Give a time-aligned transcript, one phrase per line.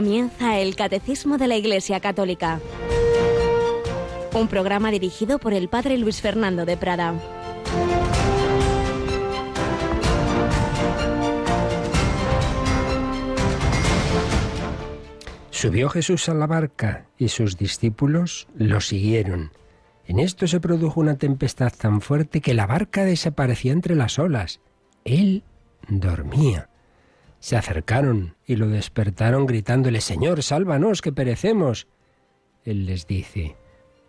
[0.00, 2.58] Comienza el Catecismo de la Iglesia Católica.
[4.32, 7.12] Un programa dirigido por el Padre Luis Fernando de Prada.
[15.50, 19.52] Subió Jesús a la barca y sus discípulos lo siguieron.
[20.06, 24.60] En esto se produjo una tempestad tan fuerte que la barca desaparecía entre las olas.
[25.04, 25.44] Él
[25.88, 26.69] dormía.
[27.40, 31.88] Se acercaron y lo despertaron gritándole, Señor, sálvanos, que perecemos.
[32.64, 33.56] Él les dice,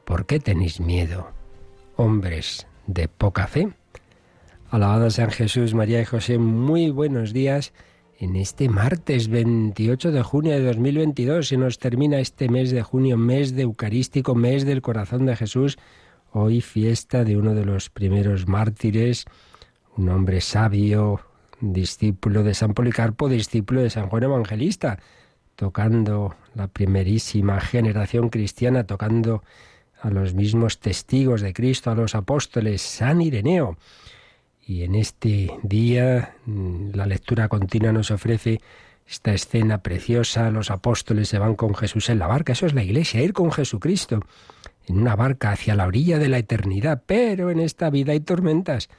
[0.06, 1.32] ¿por qué tenéis miedo,
[1.96, 3.70] hombres de poca fe?
[4.70, 7.74] Alabado San Jesús, María y José, muy buenos días.
[8.20, 13.18] En este martes 28 de junio de 2022 se nos termina este mes de junio,
[13.18, 15.78] mes de Eucarístico, mes del corazón de Jesús.
[16.32, 19.26] Hoy fiesta de uno de los primeros mártires,
[19.98, 21.22] un hombre sabio,
[21.62, 25.00] discípulo de San Policarpo, discípulo de San Juan Evangelista,
[25.56, 29.44] tocando la primerísima generación cristiana, tocando
[30.02, 33.78] a los mismos testigos de Cristo, a los apóstoles, San Ireneo.
[34.66, 38.60] Y en este día mm, la lectura continua nos ofrece
[39.08, 42.84] esta escena preciosa, los apóstoles se van con Jesús en la barca, eso es la
[42.84, 44.22] iglesia, ir con Jesucristo
[44.88, 48.90] en una barca hacia la orilla de la eternidad, pero en esta vida hay tormentas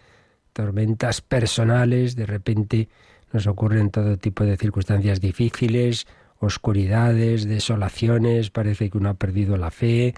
[0.52, 2.88] tormentas personales, de repente
[3.32, 6.06] nos ocurren todo tipo de circunstancias difíciles,
[6.38, 10.14] oscuridades, desolaciones, parece que uno ha perdido la fe,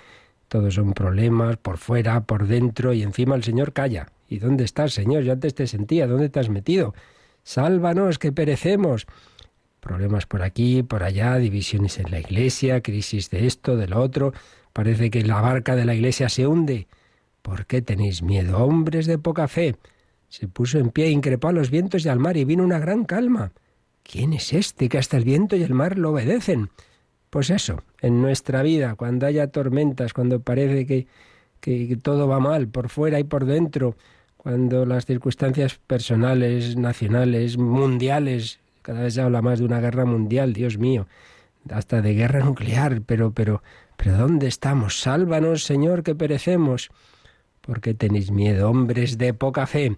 [0.48, 4.08] todos son problemas, por fuera, por dentro, y encima el Señor calla.
[4.28, 5.22] ¿Y dónde estás, Señor?
[5.22, 6.94] Yo antes te sentía, ¿dónde te has metido?
[7.42, 9.06] Sálvanos, que perecemos.
[9.80, 14.32] Problemas por aquí, por allá, divisiones en la iglesia, crisis de esto, de lo otro.
[14.72, 16.88] Parece que la barca de la iglesia se hunde.
[17.42, 19.76] ¿Por qué tenéis miedo, hombres de poca fe?
[20.34, 23.04] Se puso en pie, increpó a los vientos y al mar y vino una gran
[23.04, 23.52] calma.
[24.02, 26.70] ¿Quién es este que hasta el viento y el mar lo obedecen?
[27.30, 31.06] Pues eso, en nuestra vida, cuando haya tormentas, cuando parece que,
[31.60, 33.96] que todo va mal por fuera y por dentro,
[34.36, 40.52] cuando las circunstancias personales, nacionales, mundiales, cada vez se habla más de una guerra mundial,
[40.52, 41.06] Dios mío,
[41.70, 43.62] hasta de guerra nuclear, pero, pero,
[43.96, 44.98] pero ¿dónde estamos?
[44.98, 46.90] Sálvanos, Señor, que perecemos.
[47.60, 49.96] ¿Por qué tenéis miedo, hombres de poca fe?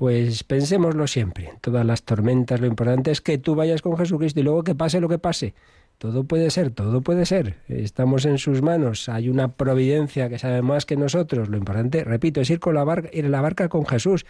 [0.00, 1.52] Pues pensémoslo siempre.
[1.60, 4.98] Todas las tormentas lo importante es que tú vayas con Jesucristo y luego que pase
[4.98, 5.52] lo que pase.
[5.98, 7.56] Todo puede ser, todo puede ser.
[7.68, 9.10] Estamos en sus manos.
[9.10, 11.50] Hay una providencia que sabe más que nosotros.
[11.50, 14.24] Lo importante, repito, es ir con la barca, ir en la barca con Jesús,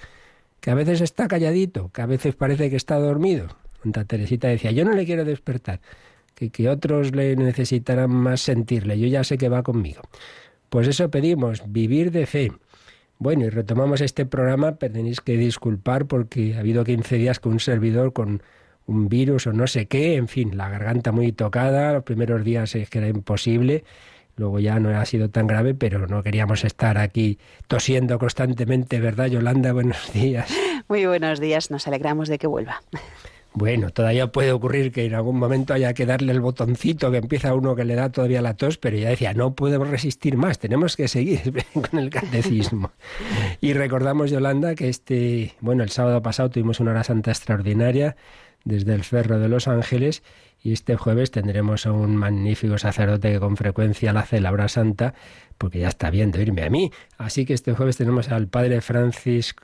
[0.59, 3.47] que a veces está calladito, que a veces parece que está dormido.
[3.85, 5.81] Santa Teresita decía, yo no le quiero despertar,
[6.35, 8.99] que, que otros le necesitarán más sentirle.
[8.99, 10.03] Yo ya sé que va conmigo.
[10.69, 12.51] Pues eso pedimos, vivir de fe.
[13.21, 17.53] Bueno, y retomamos este programa, pero tenéis que disculpar porque ha habido 15 días con
[17.53, 18.43] un servidor con
[18.87, 22.75] un virus o no sé qué, en fin, la garganta muy tocada, los primeros días
[22.75, 23.85] es que era imposible,
[24.37, 27.39] luego ya no ha sido tan grave, pero no queríamos estar aquí
[27.69, 29.73] tosiendo constantemente, ¿verdad, Yolanda?
[29.75, 30.51] Buenos días.
[30.89, 32.83] Muy buenos días, nos alegramos de que vuelva.
[33.53, 37.53] Bueno, todavía puede ocurrir que en algún momento haya que darle el botoncito que empieza
[37.55, 40.97] uno que le da todavía la tos, pero ya decía, no podemos resistir más, tenemos
[40.97, 42.93] que seguir con el catecismo.
[43.61, 48.17] y recordamos, Yolanda, que este, bueno, el sábado pasado tuvimos una hora santa extraordinaria
[48.65, 50.23] desde el Ferro de Los Ángeles
[50.63, 54.69] y este jueves tendremos a un magnífico sacerdote que con frecuencia la hace la hora
[54.69, 55.15] santa
[55.61, 56.91] porque ya está bien de irme a mí.
[57.19, 59.55] Así que este jueves tenemos al padre Francis,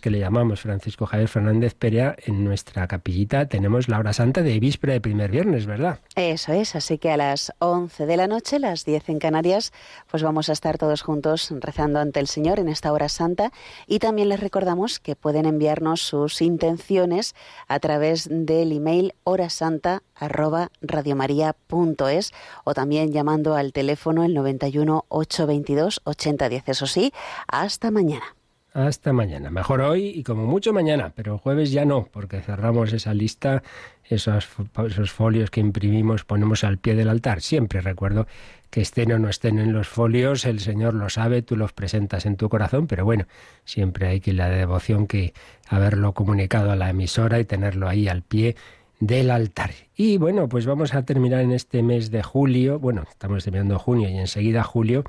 [0.00, 4.60] que le llamamos Francisco Javier Fernández Perea, en nuestra capillita tenemos la hora santa de
[4.60, 5.98] víspera de primer viernes, ¿verdad?
[6.14, 9.72] Eso es, así que a las 11 de la noche, las 10 en Canarias,
[10.08, 13.50] pues vamos a estar todos juntos rezando ante el Señor en esta hora santa
[13.88, 17.34] y también les recordamos que pueden enviarnos sus intenciones
[17.66, 22.32] a través del email horasanta arroba radiomaria.es
[22.64, 26.68] o también llamando al teléfono el 91 822 8010.
[26.68, 27.12] Eso sí,
[27.46, 28.34] hasta mañana.
[28.74, 29.50] Hasta mañana.
[29.50, 33.62] Mejor hoy y como mucho mañana, pero jueves ya no, porque cerramos esa lista,
[34.02, 34.48] esos,
[34.88, 37.40] esos folios que imprimimos, ponemos al pie del altar.
[37.40, 38.26] Siempre recuerdo
[38.70, 42.26] que estén o no estén en los folios, el Señor lo sabe, tú los presentas
[42.26, 43.26] en tu corazón, pero bueno,
[43.64, 45.34] siempre hay que la devoción que
[45.68, 48.56] haberlo comunicado a la emisora y tenerlo ahí al pie
[49.00, 49.70] del altar.
[49.96, 54.08] Y bueno, pues vamos a terminar en este mes de julio, bueno, estamos terminando junio
[54.08, 55.04] y enseguida julio,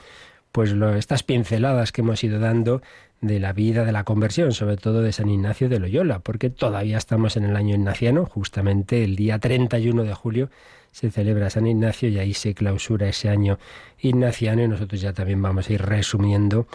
[0.51, 2.81] pues lo, estas pinceladas que hemos ido dando
[3.21, 6.97] de la vida de la conversión, sobre todo de San Ignacio de Loyola, porque todavía
[6.97, 10.49] estamos en el año ignaciano, justamente el día 31 de julio
[10.91, 13.59] se celebra San Ignacio y ahí se clausura ese año
[13.99, 16.67] ignaciano y nosotros ya también vamos a ir resumiendo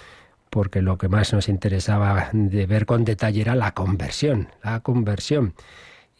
[0.50, 5.54] porque lo que más nos interesaba de ver con detalle era la conversión, la conversión.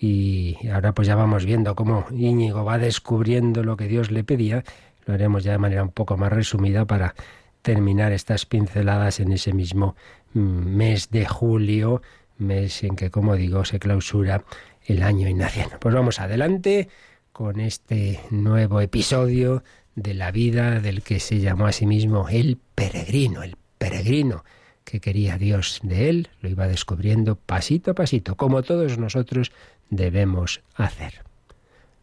[0.03, 4.65] Y ahora pues ya vamos viendo cómo Íñigo va descubriendo lo que Dios le pedía.
[5.05, 7.15] Lo haremos ya de manera un poco más resumida para
[7.61, 9.97] terminar estas pinceladas en ese mismo
[10.33, 12.01] mm, mes de julio,
[12.39, 14.43] mes en que, como digo, se clausura
[14.87, 15.79] el año ignaciano.
[15.79, 16.89] Pues vamos adelante
[17.31, 19.63] con este nuevo episodio
[19.97, 24.45] de la vida del que se llamó a sí mismo el peregrino, el peregrino
[24.91, 29.53] que quería Dios de él, lo iba descubriendo pasito a pasito, como todos nosotros
[29.89, 31.23] debemos hacer.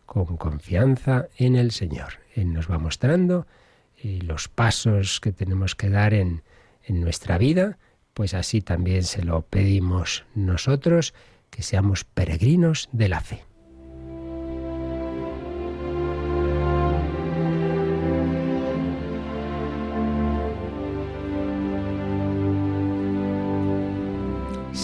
[0.05, 2.13] Con confianza en el Señor.
[2.33, 3.45] Él nos va mostrando
[3.97, 6.43] eh, los pasos que tenemos que dar en,
[6.85, 7.77] en nuestra vida,
[8.13, 11.13] pues así también se lo pedimos nosotros,
[11.49, 13.46] que seamos peregrinos de la fe.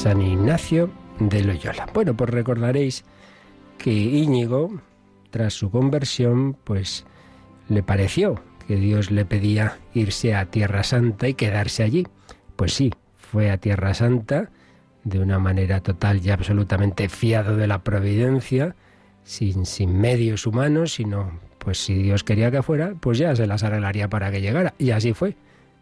[0.04, 0.90] San Ignacio
[1.22, 1.88] de Loyola.
[1.94, 3.06] Bueno, pues recordaréis
[3.78, 4.82] que Íñigo,
[5.30, 7.06] tras su conversión, pues
[7.70, 12.06] le pareció que Dios le pedía irse a Tierra Santa y quedarse allí.
[12.58, 14.50] Pues sí, fue a Tierra Santa
[15.06, 18.76] de una manera total y absolutamente fiado de la providencia,
[19.24, 23.64] sin, sin medios humanos, sino pues si Dios quería que fuera, pues ya se las
[23.64, 24.74] arreglaría para que llegara.
[24.78, 25.38] Y así fue.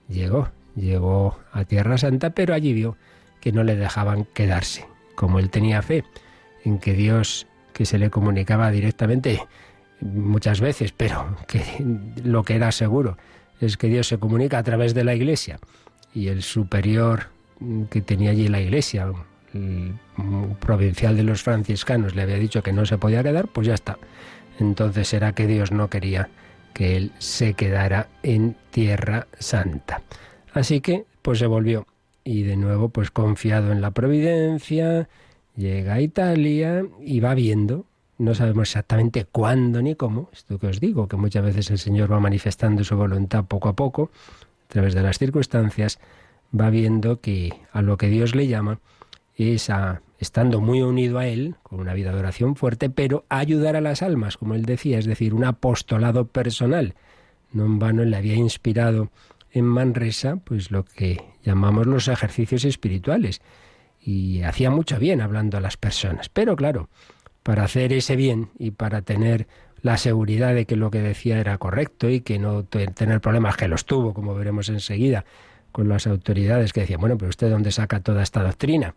[0.08, 2.98] Llegó, llegó a Tierra Santa, pero allí vio
[3.42, 4.86] que no le dejaban quedarse.
[5.16, 6.06] Como él tenía fe
[6.64, 9.44] en que Dios, que se le comunicaba directamente
[10.00, 11.62] muchas veces, pero que
[12.24, 13.18] lo que era seguro
[13.60, 15.60] es que Dios se comunica a través de la iglesia.
[16.14, 17.28] Y el superior
[17.90, 19.12] que tenía allí la iglesia,
[19.54, 19.96] el
[20.60, 23.98] provincial de los franciscanos, le había dicho que no se podía quedar, pues ya está.
[24.60, 26.30] Entonces era que Dios no quería
[26.74, 30.02] que él se quedara en tierra santa.
[30.54, 31.86] Así que, pues se volvió
[32.24, 35.10] y de nuevo pues confiado en la providencia,
[35.56, 37.86] llega a Italia y va viendo,
[38.18, 42.12] no sabemos exactamente cuándo ni cómo, esto que os digo, que muchas veces el Señor
[42.12, 44.12] va manifestando su voluntad poco a poco,
[44.66, 46.00] a través de las circunstancias,
[46.58, 48.80] va viendo que a lo que Dios le llama
[49.36, 53.40] es a, estando muy unido a Él, con una vida de oración fuerte, pero a
[53.40, 56.94] ayudar a las almas, como él decía, es decir, un apostolado personal.
[57.52, 59.10] No en vano le había inspirado
[59.52, 63.42] en Manresa, pues lo que llamamos los ejercicios espirituales.
[64.00, 66.30] Y hacía mucho bien hablando a las personas.
[66.30, 66.90] Pero claro,
[67.44, 69.48] para hacer ese bien y para tener
[69.82, 73.68] la seguridad de que lo que decía era correcto y que no tener problemas que
[73.68, 75.26] los tuvo, como veremos enseguida,
[75.72, 78.96] con las autoridades que decían, bueno, pero usted dónde saca toda esta doctrina.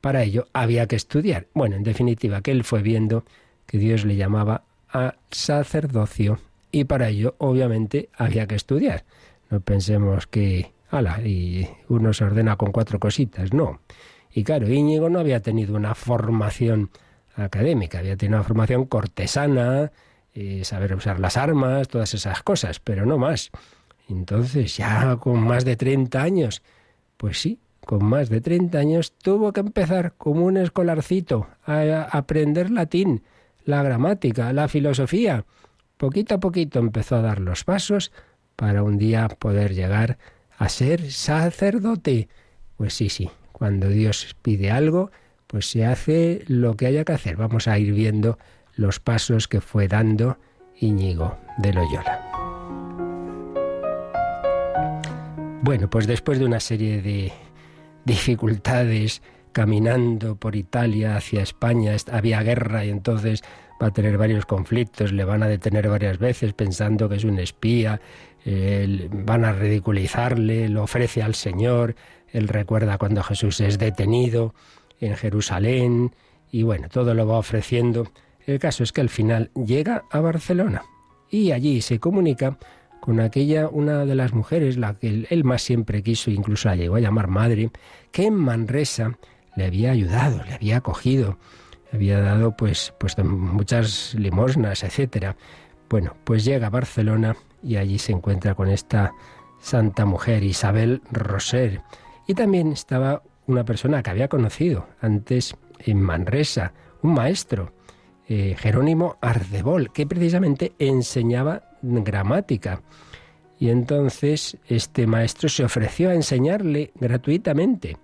[0.00, 1.46] Para ello había que estudiar.
[1.54, 3.24] Bueno, en definitiva, que él fue viendo
[3.66, 6.38] que Dios le llamaba a sacerdocio
[6.70, 9.04] y para ello obviamente había que estudiar.
[9.50, 10.72] No pensemos que,
[11.24, 13.80] y uno se ordena con cuatro cositas, no.
[14.32, 16.90] Y claro, Íñigo no había tenido una formación
[17.34, 19.92] académica, había tenido una formación cortesana,
[20.62, 23.50] saber usar las armas, todas esas cosas, pero no más.
[24.08, 26.62] Entonces, ya con más de 30 años,
[27.16, 32.70] pues sí, con más de 30 años tuvo que empezar como un escolarcito a aprender
[32.70, 33.22] latín,
[33.64, 35.44] la gramática, la filosofía.
[35.96, 38.12] Poquito a poquito empezó a dar los pasos
[38.54, 40.18] para un día poder llegar a
[40.68, 42.28] ser sacerdote.
[42.76, 45.10] Pues sí, sí, cuando Dios pide algo,
[45.46, 47.36] pues se hace lo que haya que hacer.
[47.36, 48.38] Vamos a ir viendo
[48.74, 50.38] los pasos que fue dando
[50.78, 52.22] Íñigo de Loyola.
[55.62, 57.32] Bueno, pues después de una serie de
[58.04, 59.22] dificultades
[59.52, 63.42] caminando por Italia hacia España, había guerra y entonces
[63.82, 67.38] va a tener varios conflictos, le van a detener varias veces pensando que es un
[67.38, 68.00] espía,
[68.46, 71.96] van a ridiculizarle, lo ofrece al Señor,
[72.32, 74.54] él recuerda cuando Jesús es detenido
[75.00, 76.14] en Jerusalén
[76.52, 78.06] y bueno, todo lo va ofreciendo.
[78.46, 80.82] El caso es que al final llega a Barcelona
[81.30, 82.58] y allí se comunica
[83.00, 86.96] con aquella, una de las mujeres, la que él más siempre quiso, incluso la llegó
[86.96, 87.70] a llamar madre,
[88.10, 89.18] que en Manresa
[89.56, 91.38] le había ayudado, le había acogido,
[91.90, 95.36] le había dado pues, pues muchas limosnas, etcétera.
[95.88, 99.12] Bueno, pues llega a Barcelona y allí se encuentra con esta
[99.60, 101.82] santa mujer, Isabel Roser.
[102.26, 106.72] Y también estaba una persona que había conocido antes en Manresa,
[107.02, 107.72] un maestro,
[108.28, 112.82] eh, Jerónimo Ardebol, que precisamente enseñaba gramática.
[113.58, 117.96] Y entonces este maestro se ofreció a enseñarle gratuitamente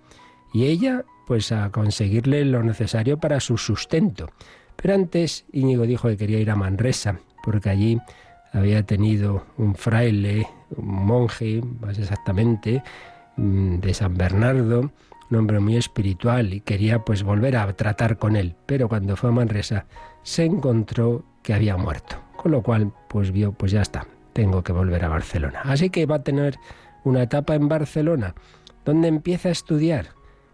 [0.53, 4.29] y ella pues a conseguirle lo necesario para su sustento.
[4.75, 7.99] Pero antes Íñigo dijo que quería ir a Manresa, porque allí
[8.53, 12.83] había tenido un fraile, un monje, más exactamente,
[13.37, 14.91] mm, de San Bernardo,
[15.29, 19.29] un hombre muy espiritual y quería pues volver a tratar con él, pero cuando fue
[19.29, 19.85] a Manresa
[20.21, 24.71] se encontró que había muerto, con lo cual pues vio pues ya está, tengo que
[24.71, 25.61] volver a Barcelona.
[25.63, 26.57] Así que va a tener
[27.03, 28.35] una etapa en Barcelona
[28.85, 30.09] donde empieza a estudiar,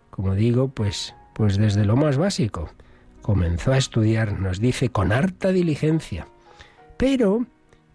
[0.10, 2.70] como digo, pues pues desde lo más básico.
[3.22, 6.28] Comenzó a estudiar, nos dice, con harta diligencia.
[6.98, 7.46] Pero,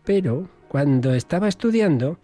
[0.05, 2.19] pero, cuando estaba estudiando,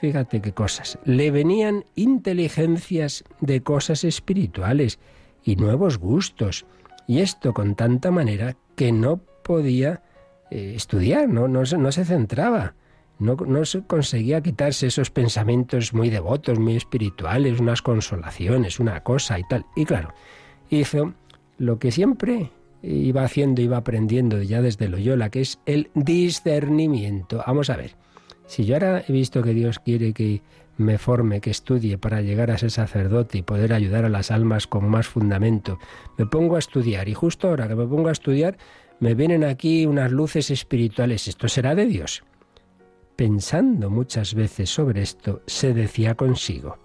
[0.00, 0.98] Fíjate qué cosas.
[1.04, 4.98] Le venían inteligencias de cosas espirituales
[5.44, 6.64] y nuevos gustos.
[7.06, 10.02] Y esto con tanta manera que no podía
[10.50, 12.74] eh, estudiar, no, no, no, se centraba.
[13.18, 19.38] No, no se conseguía quitarse esos pensamientos muy devotos, muy espirituales, unas consolaciones, una cosa
[19.38, 19.66] y tal.
[19.76, 20.14] Y claro,
[20.70, 21.12] hizo
[21.58, 22.50] lo que siempre
[22.82, 27.42] iba haciendo, iba aprendiendo ya desde Loyola, que es el discernimiento.
[27.46, 27.96] Vamos a ver.
[28.46, 30.42] Si yo ahora he visto que Dios quiere que
[30.76, 34.66] me forme, que estudie para llegar a ser sacerdote y poder ayudar a las almas
[34.66, 35.78] con más fundamento,
[36.16, 38.56] me pongo a estudiar y justo ahora que me pongo a estudiar
[38.98, 41.28] me vienen aquí unas luces espirituales.
[41.28, 42.22] ¿Esto será de Dios?
[43.16, 46.78] Pensando muchas veces sobre esto, se decía consigo,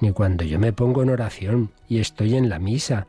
[0.00, 3.06] ni cuando yo me pongo en oración y estoy en la misa,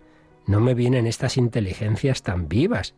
[0.47, 2.93] no me vienen estas inteligencias tan vivas.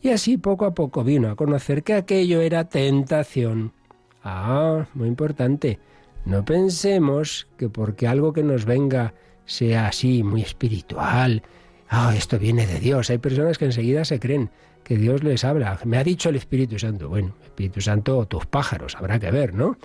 [0.00, 3.72] Y así poco a poco vino a conocer que aquello era tentación
[4.30, 5.78] Ah, muy importante.
[6.24, 9.14] No pensemos que porque algo que nos venga
[9.46, 11.42] sea así, muy espiritual,
[11.88, 13.08] ah, esto viene de Dios.
[13.10, 14.50] Hay personas que enseguida se creen
[14.84, 15.78] que Dios les habla.
[15.84, 17.08] Me ha dicho el Espíritu Santo.
[17.08, 19.76] Bueno, Espíritu Santo o tus pájaros, habrá que ver, ¿no?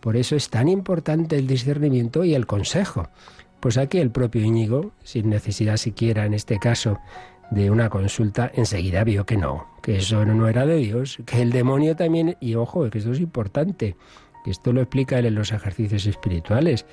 [0.00, 3.08] Por eso es tan importante el discernimiento y el consejo.
[3.62, 6.98] Pues aquí el propio Íñigo, sin necesidad siquiera en este caso
[7.52, 11.52] de una consulta, enseguida vio que no, que eso no era de Dios, que el
[11.52, 13.94] demonio también, y ojo, que esto es importante,
[14.44, 16.86] que esto lo explica él en los ejercicios espirituales,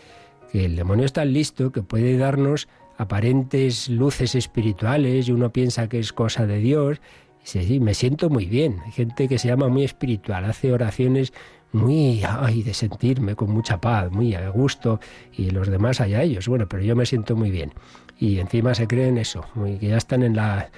[0.51, 2.67] que el demonio está listo que puede darnos
[2.99, 7.01] aparentes luces espirituales y uno piensa que es cosa de Dios.
[7.43, 8.77] Y sí, me siento muy bien.
[8.85, 11.33] Hay gente que se llama muy espiritual, hace oraciones
[11.71, 14.99] muy ay, de sentirme con mucha paz, muy a gusto,
[15.33, 16.47] y los demás allá ellos.
[16.47, 17.73] Bueno, pero yo me siento muy bien
[18.19, 19.45] y encima se creen eso,
[19.79, 20.69] que ya están en la,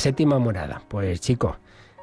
[0.00, 0.82] séptima morada.
[0.88, 1.56] Pues chico,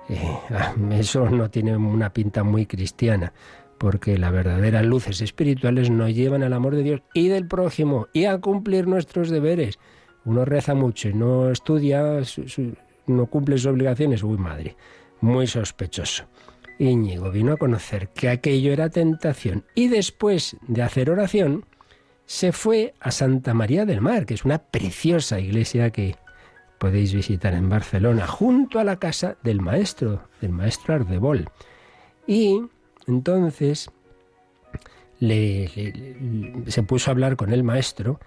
[0.10, 0.38] eh,
[0.92, 3.34] eso no tiene una pinta muy cristiana,
[3.78, 8.26] porque las verdaderas luces espirituales nos llevan al amor de Dios y del prójimo y
[8.26, 9.80] a cumplir nuestros deberes.
[10.24, 12.22] Uno reza mucho y no estudia,
[13.06, 14.76] no cumple sus obligaciones, uy madre,
[15.20, 16.24] muy sospechoso.
[16.80, 21.66] Íñigo vino a conocer que aquello era tentación y después de hacer oración,
[22.26, 26.16] se fue a Santa María del Mar, que es una preciosa iglesia que
[26.78, 31.50] podéis visitar en Barcelona, junto a la casa del maestro, del maestro Ardebol.
[32.28, 32.62] Y
[33.08, 33.90] entonces
[35.20, 38.20] se puso a hablar con el maestro,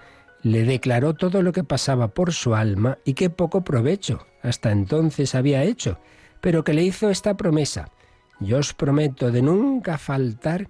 [0.42, 5.34] le declaró todo lo que pasaba por su alma y qué poco provecho hasta entonces
[5.34, 5.98] había hecho,
[6.40, 7.90] pero que le hizo esta promesa.
[8.40, 10.68] Yo os prometo de nunca faltar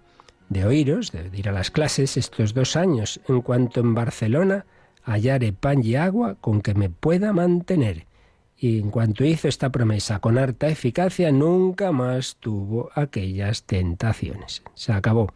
[0.48, 4.64] de oíros, de ir a las clases estos dos años, en cuanto en Barcelona
[5.04, 8.06] hallare pan y agua con que me pueda mantener.
[8.56, 14.62] Y en cuanto hizo esta promesa con harta eficacia, nunca más tuvo aquellas tentaciones.
[14.74, 15.32] Se acabó.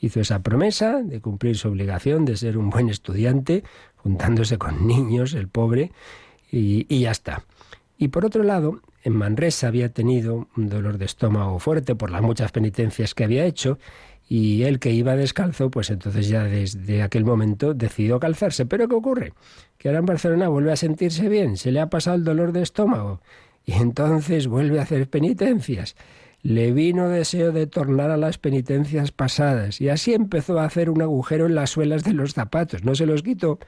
[0.00, 3.64] Hizo esa promesa de cumplir su obligación de ser un buen estudiante,
[3.96, 5.92] juntándose con niños, el pobre,
[6.50, 7.44] y, y ya está.
[7.98, 12.22] Y por otro lado, en Manresa había tenido un dolor de estómago fuerte por las
[12.22, 13.78] muchas penitencias que había hecho
[14.28, 18.66] y él que iba descalzo, pues entonces ya desde aquel momento decidió calzarse.
[18.66, 19.32] Pero ¿qué ocurre?
[19.78, 22.62] Que ahora en Barcelona vuelve a sentirse bien, se le ha pasado el dolor de
[22.62, 23.20] estómago
[23.64, 25.94] y entonces vuelve a hacer penitencias
[26.46, 31.02] le vino deseo de tornar a las penitencias pasadas y así empezó a hacer un
[31.02, 32.84] agujero en las suelas de los zapatos.
[32.84, 33.58] No se los quitó,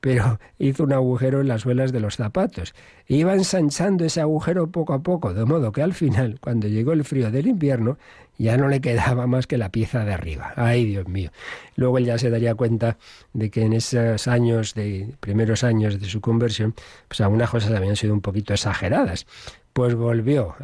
[0.00, 2.76] pero hizo un agujero en las suelas de los zapatos.
[3.08, 7.02] Iba ensanchando ese agujero poco a poco, de modo que al final, cuando llegó el
[7.02, 7.98] frío del invierno,
[8.38, 10.52] ya no le quedaba más que la pieza de arriba.
[10.54, 11.32] Ay, Dios mío.
[11.74, 12.98] Luego él ya se daría cuenta
[13.32, 16.76] de que en esos años, de primeros años de su conversión,
[17.08, 19.26] pues algunas cosas habían sido un poquito exageradas
[19.78, 20.56] pues volvió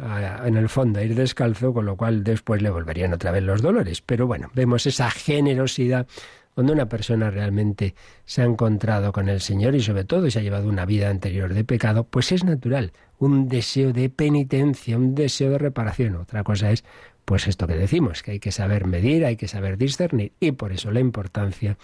[0.43, 3.61] en el fondo a ir descalzo, con lo cual después le volverían otra vez los
[3.61, 4.01] dolores.
[4.01, 6.05] Pero bueno, vemos esa generosidad
[6.53, 7.95] donde una persona realmente
[8.25, 11.53] se ha encontrado con el Señor y sobre todo se ha llevado una vida anterior
[11.53, 16.17] de pecado, pues es natural, un deseo de penitencia, un deseo de reparación.
[16.17, 16.83] Otra cosa es,
[17.23, 20.73] pues esto que decimos, que hay que saber medir, hay que saber discernir y por
[20.73, 21.77] eso la importancia,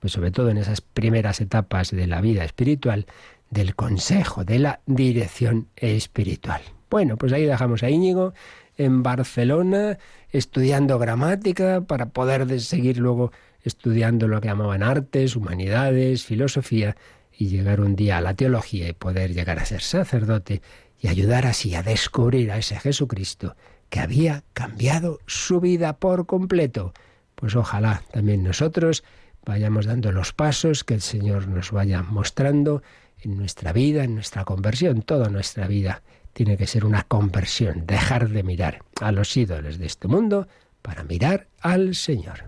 [0.00, 3.04] pues sobre todo en esas primeras etapas de la vida espiritual,
[3.52, 6.62] del consejo, de la dirección espiritual.
[6.90, 8.32] Bueno, pues ahí dejamos a Íñigo
[8.78, 9.98] en Barcelona
[10.30, 13.30] estudiando gramática para poder seguir luego
[13.62, 16.96] estudiando lo que llamaban artes, humanidades, filosofía
[17.30, 20.62] y llegar un día a la teología y poder llegar a ser sacerdote
[20.98, 23.54] y ayudar así a descubrir a ese Jesucristo
[23.90, 26.94] que había cambiado su vida por completo.
[27.34, 29.04] Pues ojalá también nosotros
[29.44, 32.82] vayamos dando los pasos que el Señor nos vaya mostrando
[33.22, 36.02] en nuestra vida, en nuestra conversión, toda nuestra vida
[36.32, 40.48] tiene que ser una conversión, dejar de mirar a los ídolos de este mundo
[40.80, 42.44] para mirar al Señor.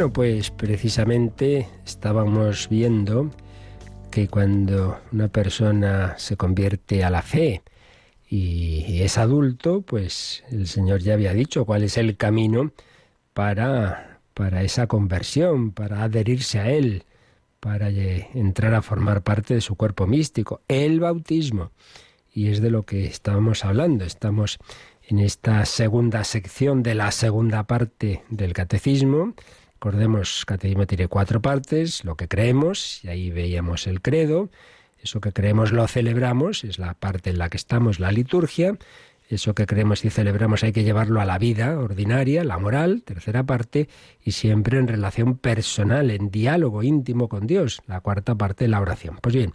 [0.00, 3.30] Bueno, pues precisamente estábamos viendo
[4.10, 7.60] que cuando una persona se convierte a la fe
[8.26, 12.72] y es adulto, pues el Señor ya había dicho cuál es el camino
[13.34, 17.04] para, para esa conversión, para adherirse a Él,
[17.60, 21.72] para entrar a formar parte de su cuerpo místico, el bautismo.
[22.32, 24.06] Y es de lo que estábamos hablando.
[24.06, 24.60] Estamos
[25.06, 29.34] en esta segunda sección de la segunda parte del catecismo
[29.82, 34.50] Recordemos, Catecismo tiene cuatro partes, lo que creemos, y ahí veíamos el credo,
[35.02, 38.76] eso que creemos lo celebramos, es la parte en la que estamos, la liturgia,
[39.30, 43.44] eso que creemos y celebramos hay que llevarlo a la vida ordinaria, la moral, tercera
[43.44, 43.88] parte,
[44.22, 49.18] y siempre en relación personal, en diálogo íntimo con Dios, la cuarta parte, la oración.
[49.22, 49.54] Pues bien,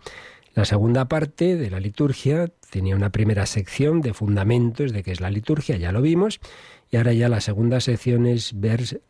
[0.55, 5.21] la segunda parte de la liturgia tenía una primera sección de fundamentos de qué es
[5.21, 6.39] la liturgia, ya lo vimos,
[6.95, 9.01] y ahora ya la segunda sección es ver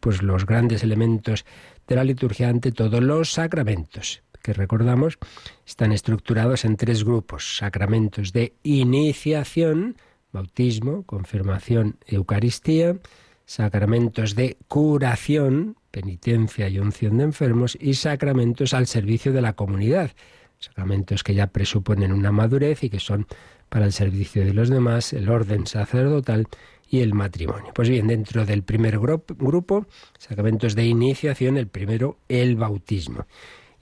[0.00, 1.44] pues, los grandes elementos
[1.86, 5.18] de la liturgia ante todos los sacramentos, que recordamos
[5.66, 7.58] están estructurados en tres grupos.
[7.58, 9.98] Sacramentos de iniciación,
[10.32, 12.96] bautismo, confirmación, Eucaristía.
[13.44, 17.76] Sacramentos de curación, penitencia y unción de enfermos.
[17.78, 20.12] Y sacramentos al servicio de la comunidad.
[20.58, 23.26] Sacramentos que ya presuponen una madurez y que son
[23.68, 26.46] para el servicio de los demás, el orden sacerdotal
[26.94, 27.72] y el matrimonio.
[27.74, 33.26] Pues bien, dentro del primer grupo, sacramentos de iniciación, el primero, el bautismo.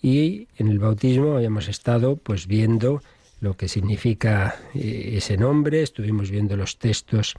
[0.01, 3.03] Y en el bautismo habíamos estado pues viendo
[3.41, 7.35] lo que significa eh, ese nombre, estuvimos viendo los textos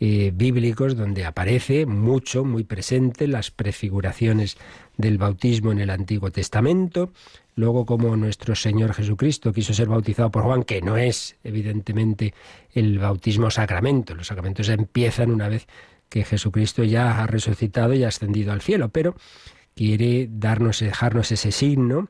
[0.00, 4.56] eh, bíblicos donde aparece mucho, muy presente, las prefiguraciones
[4.96, 7.12] del bautismo en el Antiguo Testamento,
[7.54, 12.32] Luego, como nuestro Señor Jesucristo quiso ser bautizado por Juan, que no es evidentemente
[12.72, 15.66] el bautismo sacramento, los sacramentos empiezan una vez
[16.08, 19.14] que Jesucristo ya ha resucitado y ha ascendido al cielo, pero
[19.74, 22.08] quiere darnos, dejarnos ese signo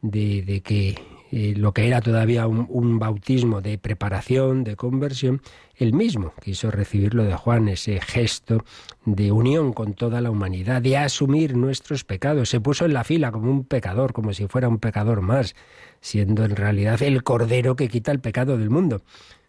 [0.00, 0.96] de, de que
[1.34, 5.40] eh, lo que era todavía un, bautismo de preparación, de conversión,
[5.82, 8.64] él mismo quiso recibirlo de Juan, ese gesto
[9.04, 12.48] de unión con toda la humanidad, de asumir nuestros pecados.
[12.48, 15.54] Se puso en la fila como un pecador, como si fuera un pecador más,
[16.00, 19.02] siendo en realidad el cordero que quita el pecado del mundo.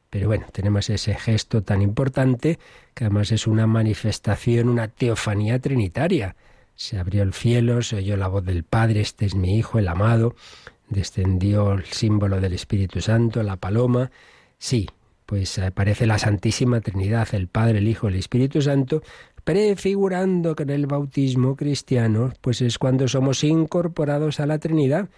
[0.09, 2.59] Pero bueno, tenemos ese gesto tan importante
[2.93, 6.35] que además es una manifestación, una teofanía trinitaria.
[6.75, 9.87] Se abrió el cielo, se oyó la voz del Padre, este es mi Hijo, el
[9.87, 10.35] amado
[10.93, 14.11] descendió el símbolo del Espíritu Santo, la paloma.
[14.57, 14.89] Sí,
[15.33, 19.01] pues aparece la Santísima Trinidad, el Padre, el Hijo, el Espíritu Santo,
[19.43, 25.09] prefigurando que en el bautismo cristiano, pues es cuando somos incorporados a la Trinidad.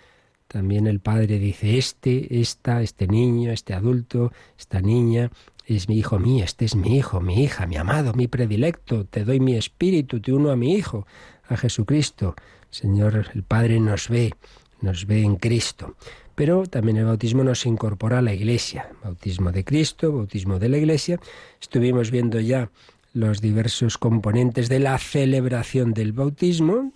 [0.47, 5.32] También el Padre dice, este, esta, este niño, este adulto, esta niña,
[5.65, 9.25] es mi hijo mío, este es mi hijo, mi hija, mi amado, mi predilecto, te
[9.25, 11.06] doy mi espíritu, te uno a mi hijo,
[11.49, 12.36] a Jesucristo.
[12.69, 14.34] Señor, el Padre nos ve,
[14.80, 15.97] nos ve en Cristo.
[16.36, 18.89] Pero también el bautismo nos incorpora a la Iglesia.
[19.04, 21.19] Bautismo de Cristo, bautismo de la Iglesia.
[21.62, 22.69] Estuvimos viendo ya
[23.13, 26.91] los diversos componentes de la celebración del bautismo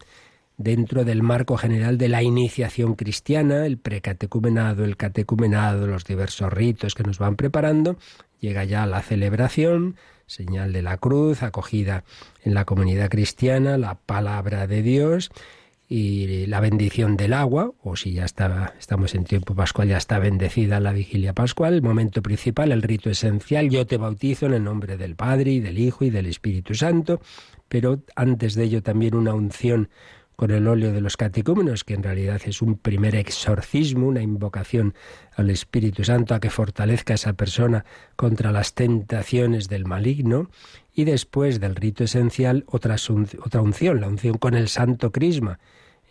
[0.58, 6.94] dentro del marco general de la iniciación cristiana, el precatecumenado, el catecumenado, los diversos ritos
[6.94, 7.98] que nos van preparando.
[8.42, 12.04] Llega ya la celebración, señal de la cruz, acogida
[12.44, 15.32] en la comunidad cristiana, la palabra de Dios
[15.92, 20.20] y la bendición del agua, o si ya está, estamos en tiempo pascual, ya está
[20.20, 24.64] bendecida la vigilia pascual, el momento principal, el rito esencial, yo te bautizo en el
[24.64, 27.22] nombre del Padre y del Hijo y del Espíritu Santo,
[27.68, 29.90] pero antes de ello también una unción
[30.36, 34.94] con el óleo de los catecúmenos, que en realidad es un primer exorcismo, una invocación
[35.36, 37.84] al Espíritu Santo a que fortalezca a esa persona
[38.16, 40.52] contra las tentaciones del maligno,
[40.94, 42.96] y después del rito esencial otra,
[43.44, 45.60] otra unción, la unción con el santo crisma,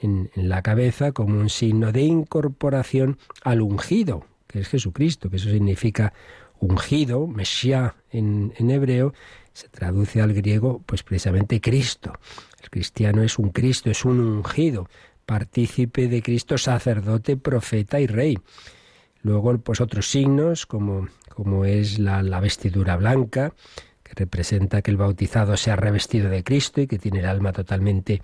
[0.01, 5.51] en, la cabeza como un signo de incorporación al ungido, que es Jesucristo, que eso
[5.51, 6.13] significa
[6.61, 9.15] ungido, Mesías en, hebreo,
[9.53, 12.13] se traduce al griego pues precisamente Cristo.
[12.63, 14.89] El cristiano es un Cristo, es un ungido,
[15.27, 18.39] partícipe de Cristo, sacerdote, profeta y rey.
[19.23, 23.53] Luego, pues otros signos, como, como es la, la vestidura blanca,
[24.03, 27.53] que representa que el bautizado se ha revestido de Cristo y que tiene el alma
[27.53, 28.23] totalmente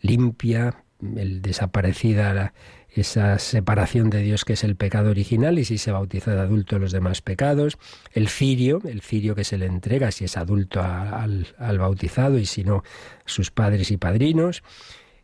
[0.00, 0.84] limpia,
[1.16, 2.52] el desaparecida
[3.00, 6.78] esa separación de Dios que es el pecado original y si se bautiza de adulto
[6.78, 7.78] los demás pecados,
[8.12, 12.64] el cirio, el cirio que se le entrega si es adulto al, bautizado y si
[12.64, 12.82] no
[13.26, 14.62] sus padres y padrinos,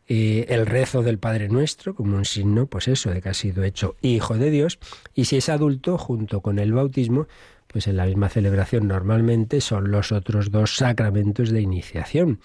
[0.07, 3.65] eh, el rezo del Padre Nuestro como un signo, pues eso, de que ha sido
[3.65, 4.79] hecho hijo de Dios.
[5.15, 7.29] Y si es adulto junto con el bautismo,
[7.69, 12.41] pues en la misma celebración normalmente son los otros dos sacramentos de iniciación.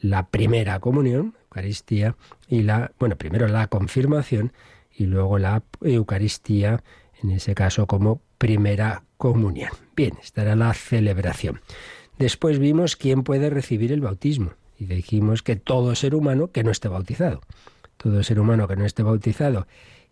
[0.00, 2.16] La primera comunión, Eucaristía,
[2.48, 4.52] y la, bueno, primero la confirmación
[4.90, 6.82] y luego la Eucaristía,
[7.22, 9.70] en ese caso como primera comunión.
[9.94, 11.60] Bien, esta era la celebración.
[12.18, 16.70] Después vimos quién puede recibir el bautismo y dijimos que todo ser humano que no
[16.70, 17.42] esté bautizado,
[17.98, 19.66] todo ser humano que no esté bautizado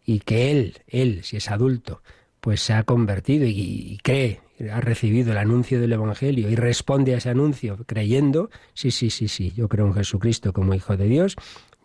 [0.05, 2.03] y que él, él, si es adulto,
[2.41, 4.41] pues se ha convertido y, y cree,
[4.73, 9.29] ha recibido el anuncio del Evangelio y responde a ese anuncio creyendo, sí, sí, sí,
[9.29, 11.37] sí, yo creo en Jesucristo como Hijo de Dios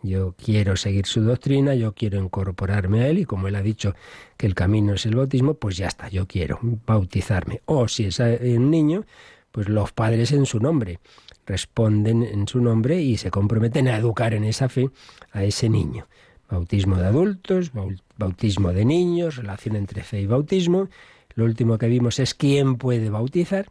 [0.02, 3.94] yo quiero seguir su doctrina, yo quiero incorporarme a él y como él ha dicho
[4.36, 7.62] que el camino es el bautismo, pues ya está, yo quiero bautizarme.
[7.64, 9.04] O si es un niño,
[9.50, 11.00] pues los padres en su nombre
[11.46, 14.90] responden en su nombre y se comprometen a educar en esa fe
[15.32, 16.06] a ese niño.
[16.50, 17.72] Bautismo de adultos,
[18.16, 20.88] bautismo de niños, relación entre fe y bautismo.
[21.36, 23.66] Lo último que vimos es quién puede bautizar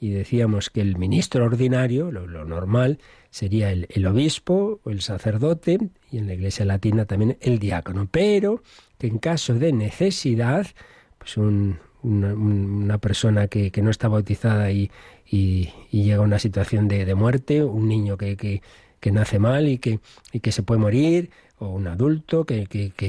[0.00, 2.98] y decíamos que el ministro ordinario, lo, normal,
[3.30, 5.78] sería el, obispo o el sacerdote
[6.10, 8.62] y en la iglesia latina también el diácono, pero
[8.98, 10.66] que en caso de necesidad,
[11.16, 14.90] pues una, persona que, no está bautizada y,
[15.30, 18.60] llega a una situación de, muerte, un niño que,
[19.10, 20.00] nace mal y que,
[20.52, 22.66] se puede morir, o un adulto que,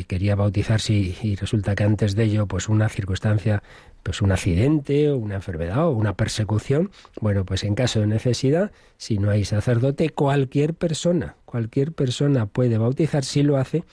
[0.08, 3.64] quería bautizarse y, resulta que antes de ello, pues una circunstancia
[4.06, 6.92] pues un accidente o una enfermedad o una persecución,
[7.22, 12.78] bueno, pues en caso de necesidad, si no hay sacerdote, cualquier persona, cualquier persona puede
[12.78, 13.84] bautizar si lo hace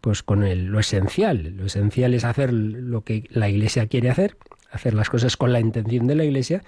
[0.00, 1.54] pues con el, lo esencial.
[1.56, 4.36] Lo esencial es hacer lo que la Iglesia quiere hacer,
[4.70, 6.62] hacer las cosas con la intención de la Iglesia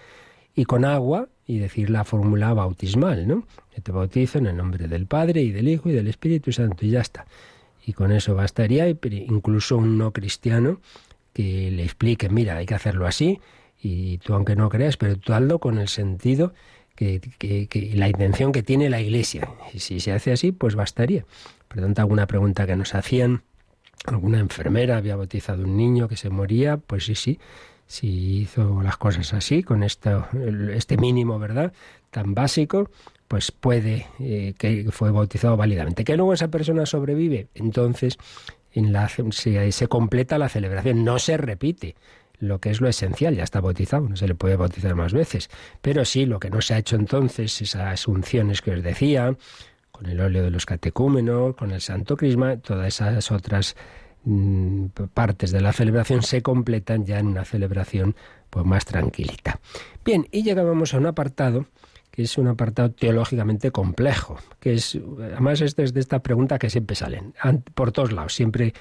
[0.57, 3.47] y con agua y decir la fórmula bautismal, ¿no?
[3.77, 6.85] Yo te bautizo en el nombre del Padre y del Hijo y del Espíritu Santo
[6.85, 7.25] y ya está.
[7.87, 10.81] Y con eso bastaría, incluso un no cristiano
[11.33, 13.41] que le explique, mira, hay que hacerlo así,
[13.83, 16.53] y tú aunque no creas, pero tú hazlo con el sentido
[16.95, 19.49] que, que, la intención que tiene la Iglesia.
[19.73, 21.25] Y si se hace así, pues bastaría.
[21.69, 23.43] Por tanto, alguna pregunta que nos hacían,
[24.05, 27.39] alguna enfermera había bautizado un niño que se moría, pues sí, sí,
[27.87, 31.73] si hizo las cosas así, con este mínimo, ¿verdad?
[32.11, 32.91] Tan básico,
[33.27, 36.05] pues puede eh, que fue bautizado válidamente.
[36.05, 38.19] Que luego esa persona sobrevive, entonces
[38.73, 41.97] en la, se, se completa la celebración, no se repite
[42.41, 45.51] lo que es lo esencial, ya está bautizado, no se le puede bautizar más veces.
[45.83, 49.37] Pero sí, lo que no se ha hecho entonces, esas unciones que os decía,
[49.93, 53.77] con el óleo de los catecúmenos, con el santo crisma, todas esas otras
[54.25, 58.17] mm, partes de la celebración se completan ya en una celebración
[58.49, 59.61] pues más tranquilita.
[60.05, 61.67] Bien, y llegábamos a un apartado
[62.23, 66.97] es un apartado teológicamente complejo, que es, además esto es de esta pregunta que siempre
[66.97, 67.35] salen,
[67.75, 68.75] por todos lados, siempre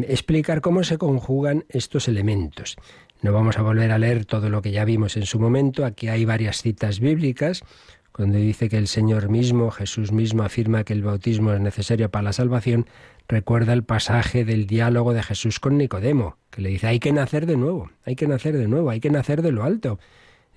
[0.08, 2.78] explicar cómo se conjugan estos elementos.
[3.22, 5.86] No vamos a volver a leer todo lo que ya vimos en su momento.
[5.86, 7.64] Aquí hay varias citas bíblicas,
[8.12, 12.24] cuando dice que el Señor mismo, Jesús mismo, afirma que el bautismo es necesario para
[12.24, 12.88] la salvación,
[13.28, 17.46] recuerda el pasaje del diálogo de Jesús con Nicodemo, que le dice, hay que nacer
[17.46, 20.00] de nuevo, hay que nacer de nuevo, hay que nacer de lo alto,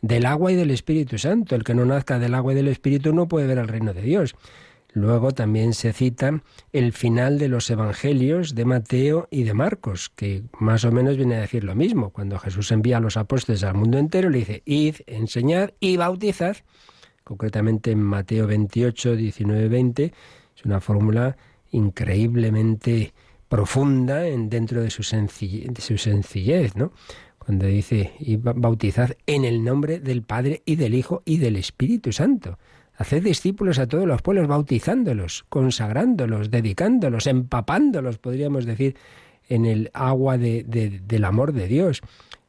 [0.03, 1.55] del agua y del Espíritu Santo.
[1.55, 4.03] El que no nazca del agua y del Espíritu no puede ver el reino de
[4.03, 4.35] Dios.
[4.95, 6.41] Luego también se cita
[6.73, 11.35] el final de los evangelios de Mateo y de Marcos, que más o menos viene
[11.35, 12.11] a decir lo mismo.
[12.11, 16.59] Cuando Jesús envía a los apóstoles al mundo entero, le dice, id, enseñad y bautizad.
[17.25, 21.37] Concretamente en Mateo 28, 19, 20, es una fórmula
[21.73, 23.15] increíblemente
[23.49, 26.93] profunda en, dentro de su, sencillez, de su sencillez, ¿no?
[27.39, 32.13] Cuando dice, y bautizad en el nombre del Padre y del Hijo y del Espíritu
[32.13, 32.59] Santo.
[32.97, 38.97] Haced discípulos a todos los pueblos, bautizándolos, consagrándolos, dedicándolos, empapándolos, podríamos decir,
[39.49, 42.03] en el agua del amor de Dios.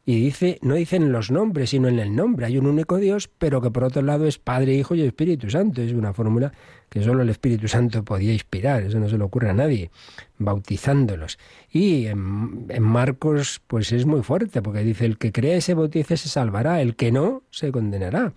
[0.08, 2.46] Y dice, no dicen los nombres, sino en el nombre.
[2.46, 5.82] Hay un único Dios, pero que por otro lado es Padre, Hijo y Espíritu Santo.
[5.82, 6.54] Es una fórmula
[6.90, 9.90] que solo el Espíritu Santo podía inspirar, eso no se le ocurre a nadie,
[10.38, 11.40] bautizándolos.
[11.72, 15.74] Y en, en Marcos, pues es muy fuerte, porque dice, el que cree y se
[15.74, 18.34] bautice se salvará, el que no se condenará.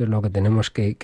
[0.00, 0.96] Esto es lo que tenemos que,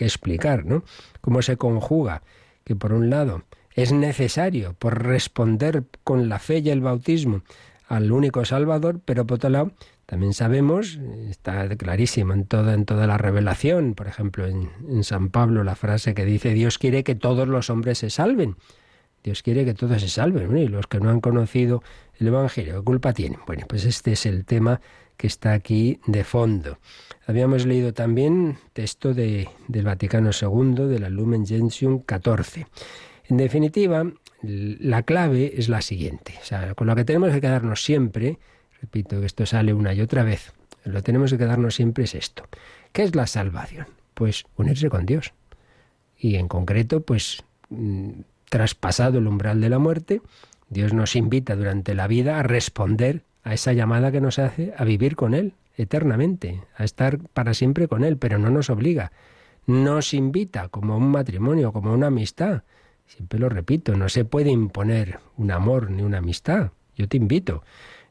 [0.00, 0.82] explicar, ¿no?
[1.20, 2.22] Cómo se conjuga
[2.64, 3.44] que por un lado
[3.76, 7.42] es necesario por responder con la fe y el bautismo
[7.86, 9.70] al único Salvador, pero por otro lado
[10.04, 15.28] también sabemos, está clarísimo en toda, en toda la revelación, por ejemplo en, en, San
[15.28, 18.56] Pablo la frase que dice Dios quiere que todos los hombres se salven.
[19.22, 21.84] Dios quiere que todos se salven, y los que no han conocido
[22.18, 23.38] el Evangelio, ¿qué culpa tienen?
[23.46, 24.80] Bueno, pues este es el tema
[25.20, 26.78] que está aquí de fondo.
[27.26, 32.66] Habíamos leído también texto de, del Vaticano II, de la Lumen Gentium 14.
[33.28, 36.40] En definitiva, la clave es la siguiente.
[36.74, 38.38] Con lo que tenemos que quedarnos siempre,
[38.80, 40.54] repito que esto sale una y otra vez,
[40.84, 42.44] lo tenemos que quedarnos siempre es esto.
[42.92, 43.88] ¿Qué es la salvación?
[44.14, 45.34] Pues unirse con Dios.
[46.16, 50.22] Y en concreto, pues mm, traspasado el umbral de la muerte,
[50.70, 54.84] Dios nos invita durante la vida a responder a esa llamada que nos hace a
[54.84, 59.12] vivir con Él eternamente, a estar para siempre con Él, pero no nos obliga.
[59.66, 62.62] Nos invita como un matrimonio, como una amistad.
[63.06, 66.72] Siempre lo repito, no se puede imponer un amor ni una amistad.
[66.96, 67.62] Yo te invito.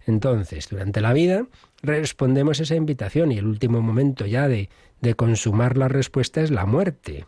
[0.05, 1.45] Entonces, durante la vida
[1.81, 4.69] respondemos esa invitación y el último momento ya de,
[5.01, 7.25] de consumar la respuesta es la muerte.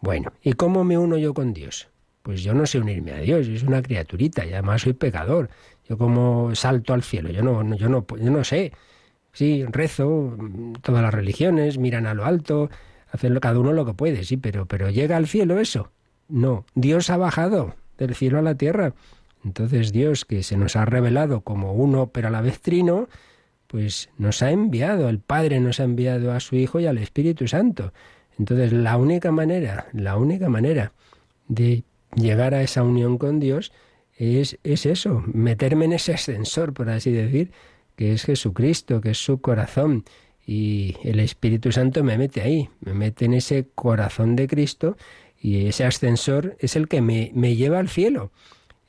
[0.00, 1.88] Bueno, ¿y cómo me uno yo con Dios?
[2.22, 5.50] Pues yo no sé unirme a Dios, yo soy una criaturita y además soy pecador.
[5.98, 8.72] Como salto al cielo, yo no, yo no, yo no sé.
[9.32, 10.36] Sí, rezo,
[10.82, 12.70] todas las religiones miran a lo alto,
[13.10, 15.90] hacen cada uno lo que puede, sí, pero, pero llega al cielo eso.
[16.28, 18.94] No, Dios ha bajado del cielo a la tierra.
[19.44, 23.08] Entonces Dios, que se nos ha revelado como uno, pero a la vez trino,
[23.66, 27.48] pues nos ha enviado, el Padre nos ha enviado a su Hijo y al Espíritu
[27.48, 27.92] Santo.
[28.38, 30.92] Entonces la única manera, la única manera
[31.48, 33.72] de llegar a esa unión con Dios
[34.16, 37.52] es, es eso, meterme en ese ascensor, por así decir,
[37.96, 40.04] que es Jesucristo, que es su corazón.
[40.44, 44.96] Y el Espíritu Santo me mete ahí, me mete en ese corazón de Cristo
[45.40, 48.32] y ese ascensor es el que me, me lleva al cielo.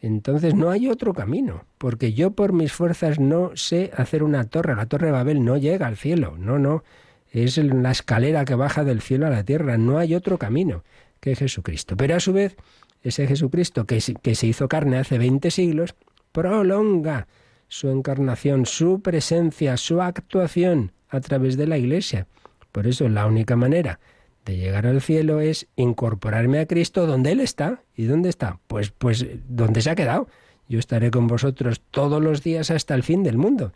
[0.01, 4.75] Entonces no hay otro camino, porque yo por mis fuerzas no sé hacer una torre.
[4.75, 6.83] La torre de Babel no llega al cielo, no, no.
[7.31, 9.77] Es la escalera que baja del cielo a la tierra.
[9.77, 10.83] No hay otro camino
[11.19, 11.95] que Jesucristo.
[11.95, 12.57] Pero a su vez
[13.03, 15.95] ese Jesucristo que, que se hizo carne hace 20 siglos,
[16.31, 17.27] prolonga
[17.67, 22.27] su encarnación, su presencia, su actuación a través de la Iglesia.
[22.71, 23.99] Por eso la única manera
[24.45, 27.81] de llegar al cielo es incorporarme a Cristo donde Él está.
[27.95, 28.59] ¿Y dónde está?
[28.67, 30.27] Pues, pues donde se ha quedado.
[30.67, 33.73] Yo estaré con vosotros todos los días hasta el fin del mundo.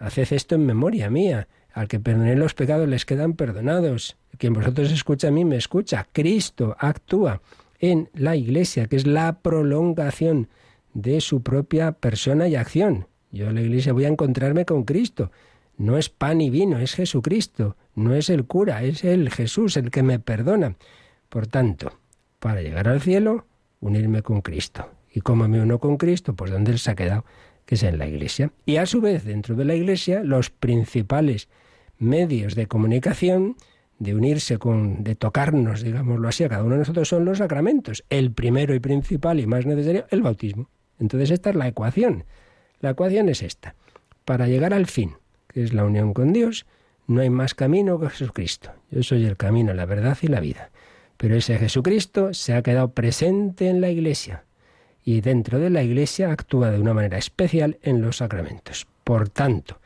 [0.00, 1.48] Haced esto en memoria mía.
[1.72, 4.16] Al que perdoné los pecados les quedan perdonados.
[4.38, 6.06] Quien vosotros escucha a mí me escucha.
[6.12, 7.40] Cristo actúa
[7.80, 10.48] en la Iglesia, que es la prolongación
[10.94, 13.06] de su propia persona y acción.
[13.32, 15.30] Yo a la Iglesia voy a encontrarme con Cristo.
[15.76, 17.76] No es pan y vino, es Jesucristo.
[17.94, 20.76] No es el cura, es el Jesús el que me perdona.
[21.28, 21.98] Por tanto,
[22.38, 23.46] para llegar al cielo,
[23.80, 24.88] unirme con Cristo.
[25.12, 26.34] ¿Y cómo me uno con Cristo?
[26.34, 27.24] Pues donde Él se ha quedado,
[27.66, 28.52] que es en la Iglesia.
[28.66, 31.48] Y a su vez, dentro de la Iglesia, los principales
[31.98, 33.56] medios de comunicación,
[34.00, 38.02] de unirse con, de tocarnos, digámoslo así, a cada uno de nosotros son los sacramentos.
[38.08, 40.70] El primero y principal y más necesario, el bautismo.
[40.98, 42.24] Entonces esta es la ecuación.
[42.80, 43.76] La ecuación es esta.
[44.24, 45.16] Para llegar al fin,
[45.48, 46.66] que es la unión con Dios,
[47.06, 48.72] no hay más camino que Jesucristo.
[48.90, 50.70] Yo soy el camino, la verdad y la vida.
[51.18, 54.44] Pero ese Jesucristo se ha quedado presente en la Iglesia
[55.04, 58.86] y dentro de la Iglesia actúa de una manera especial en los sacramentos.
[59.04, 59.78] Por tanto,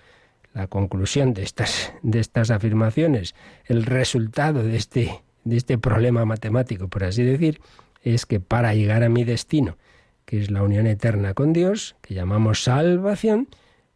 [0.55, 3.35] la conclusión de estas, de estas afirmaciones,
[3.67, 7.61] el resultado de este, de este problema matemático, por así decir,
[8.03, 9.77] es que para llegar a mi destino,
[10.25, 13.49] que es la unión eterna con Dios, que llamamos salvación,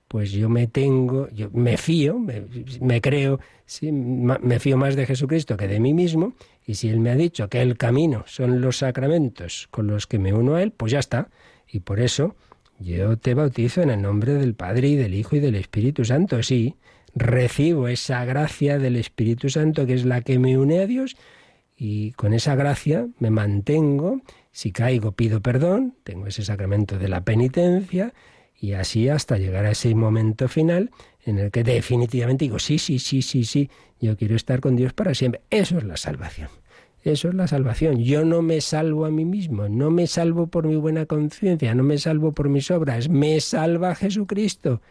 [0.09, 5.57] pues yo me tengo, yo me fío, me, creo, sí, me fío más de Jesucristo
[5.57, 6.33] que de mí mismo,
[6.67, 10.19] y si Él me ha dicho que el camino son los sacramentos con los que
[10.19, 11.29] me uno a Él, pues ya está.
[11.67, 12.37] Y por eso
[12.79, 16.43] yo te bautizo en el nombre del Padre y del Hijo y del Espíritu Santo.
[16.43, 16.77] Sí,
[17.15, 21.17] recibo esa gracia del Espíritu Santo que es la que me une a Dios
[21.77, 24.21] y con esa gracia me mantengo.
[24.51, 28.13] Si caigo pido perdón, tengo ese sacramento de la penitencia
[28.61, 30.91] y así hasta llegar a ese momento final
[31.25, 34.93] en el que definitivamente digo, sí, sí, sí, sí, sí, yo quiero estar con Dios
[34.93, 35.43] para siempre.
[35.51, 36.49] Eso es la salvación.
[37.03, 37.99] Eso es la salvación.
[38.03, 41.83] Yo no me salvo a mí mismo, no me salvo por mi buena conciencia, no
[41.83, 44.83] me salvo por mis obras, me salva Jesucristo.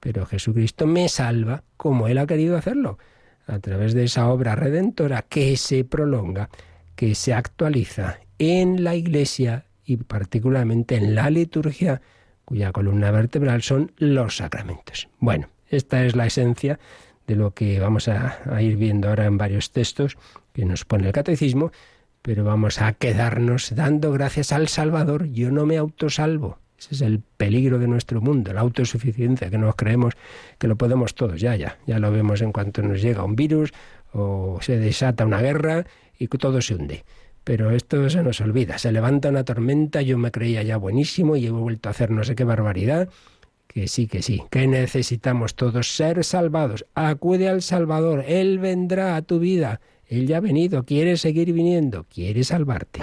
[0.00, 2.98] Pero Jesucristo me salva como Él ha querido hacerlo,
[3.46, 6.50] a través de esa obra redentora que se prolonga,
[6.94, 12.02] que se actualiza en la Iglesia y particularmente en la liturgia,
[12.44, 15.08] cuya columna vertebral son los sacramentos.
[15.18, 16.78] Bueno, esta es la esencia
[17.26, 20.18] de lo que vamos a, a ir viendo ahora en varios textos
[20.54, 21.72] que nos pone el catecismo,
[22.22, 25.26] pero vamos a quedarnos dando gracias al Salvador.
[25.30, 26.58] Yo no me autosalvo.
[26.78, 30.14] Ese es el peligro de nuestro mundo, la autosuficiencia, que nos creemos
[30.58, 31.40] que lo podemos todos.
[31.40, 33.72] Ya, ya, ya lo vemos en cuanto nos llega un virus
[34.12, 35.86] o se desata una guerra
[36.18, 37.04] y todo se hunde.
[37.42, 38.78] Pero esto se nos olvida.
[38.78, 42.24] Se levanta una tormenta, yo me creía ya buenísimo y he vuelto a hacer no
[42.24, 43.08] sé qué barbaridad.
[43.66, 46.86] Que sí, que sí, que necesitamos todos ser salvados.
[46.94, 49.80] Acude al Salvador, Él vendrá a tu vida.
[50.08, 53.00] Él ya ha venido, quiere seguir viniendo, quiere salvarte.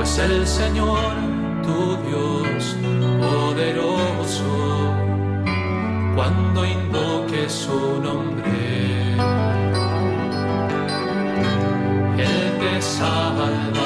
[0.00, 1.12] pues el Señor
[1.62, 2.74] tu Dios
[3.20, 4.94] poderoso,
[6.16, 9.16] cuando invoques su nombre,
[12.16, 13.79] Él te salva.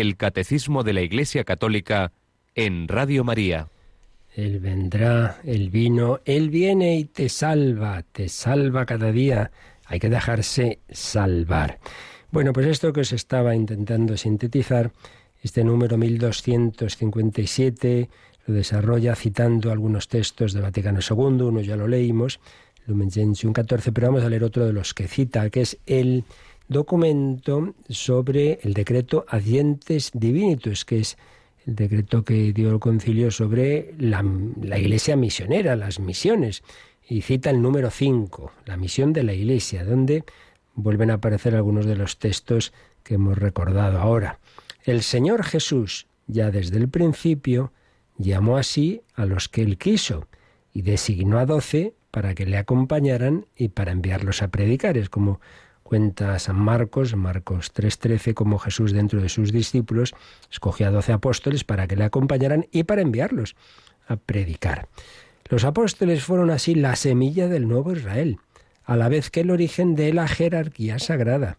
[0.00, 2.12] El Catecismo de la Iglesia Católica
[2.54, 3.66] en Radio María.
[4.36, 9.50] Él vendrá, Él vino, Él viene y te salva, te salva cada día.
[9.86, 11.80] Hay que dejarse salvar.
[12.30, 14.92] Bueno, pues esto que os estaba intentando sintetizar,
[15.42, 18.08] este número 1257
[18.46, 22.38] lo desarrolla citando algunos textos de Vaticano II, uno ya lo leímos,
[22.86, 26.22] Lumen Gentium 14, pero vamos a leer otro de los que cita, que es el
[26.68, 31.18] documento sobre el decreto Adientes Divinitus, que es
[31.66, 34.24] el decreto que dio el concilio sobre la,
[34.62, 36.62] la iglesia misionera, las misiones,
[37.08, 40.24] y cita el número 5, la misión de la iglesia, donde
[40.74, 44.38] vuelven a aparecer algunos de los textos que hemos recordado ahora.
[44.84, 47.72] El Señor Jesús, ya desde el principio,
[48.18, 50.28] llamó así a los que él quiso
[50.72, 54.96] y designó a doce para que le acompañaran y para enviarlos a predicar.
[54.96, 55.40] Es como
[55.88, 60.14] Cuenta San Marcos, Marcos 3:13, como Jesús dentro de sus discípulos
[60.50, 63.56] escogió a doce apóstoles para que le acompañaran y para enviarlos
[64.06, 64.86] a predicar.
[65.48, 68.36] Los apóstoles fueron así la semilla del nuevo Israel,
[68.84, 71.56] a la vez que el origen de la jerarquía sagrada.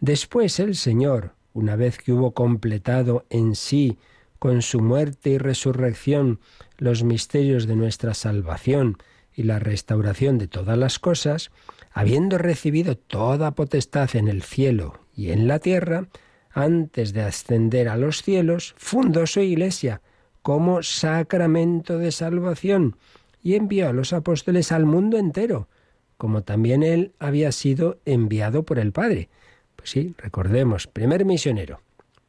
[0.00, 3.98] Después el Señor, una vez que hubo completado en sí,
[4.38, 6.40] con su muerte y resurrección,
[6.78, 8.96] los misterios de nuestra salvación
[9.34, 11.50] y la restauración de todas las cosas,
[11.90, 16.08] habiendo recibido toda potestad en el cielo y en la tierra,
[16.52, 20.00] antes de ascender a los cielos, fundó su iglesia
[20.42, 22.96] como sacramento de salvación
[23.42, 25.68] y envió a los apóstoles al mundo entero,
[26.16, 29.28] como también él había sido enviado por el Padre.
[29.76, 31.80] Pues sí, recordemos, primer misionero,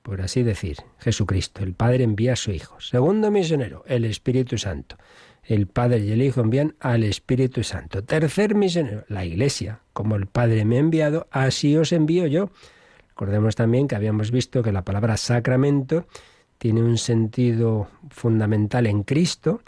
[0.01, 2.79] por así decir, Jesucristo, el Padre envía a su Hijo.
[2.79, 4.97] Segundo misionero, el Espíritu Santo
[5.43, 8.03] el Padre y el Hijo envían al Espíritu Santo.
[8.03, 9.81] Tercer misionero, la Iglesia.
[9.93, 12.49] Como el Padre me ha enviado, así os envío yo.
[13.09, 16.05] Recordemos también que habíamos visto que la palabra sacramento
[16.57, 19.61] tiene un sentido fundamental en Cristo,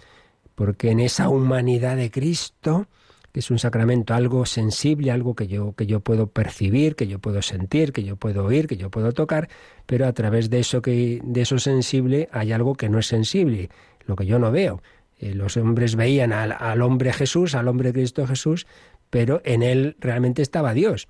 [0.55, 2.87] porque en esa humanidad de Cristo,
[3.31, 7.17] que es un sacramento, algo sensible, algo que yo, que yo puedo percibir, que yo
[7.17, 9.49] puedo sentir, que yo puedo oír, que yo puedo tocar,
[9.87, 13.69] pero a través de eso que, de eso sensible hay algo que no es sensible,
[14.05, 14.83] lo que yo no veo.
[15.23, 18.67] Eh, los hombres veían al, hombre Jesús, al hombre Cristo Jesús,
[19.09, 21.07] pero en él realmente estaba Dios.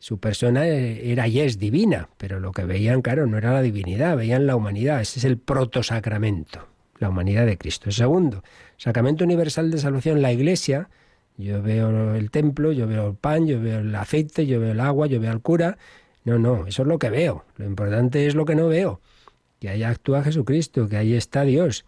[0.00, 3.62] Su persona eh, era y es divina, pero lo que veían, claro, no era la
[3.62, 5.00] divinidad, veían la humanidad.
[5.00, 6.66] Ese es el protosacramento,
[6.98, 7.84] la humanidad de Cristo.
[7.86, 8.42] El segundo,
[8.78, 10.88] sacramento universal de salvación, la iglesia.
[11.38, 14.80] Yo veo el templo, yo veo el pan, yo veo el aceite, yo veo el
[14.80, 15.78] agua, yo veo al cura.
[16.24, 17.44] No, no, eso es lo que veo.
[17.58, 19.00] Lo importante es lo que no veo.
[19.60, 21.84] Que ahí actúa Jesucristo, que ahí está Dios.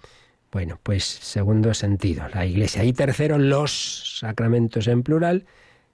[0.54, 2.84] Bueno, pues segundo sentido, la Iglesia.
[2.84, 5.46] Y tercero, los sacramentos en plural,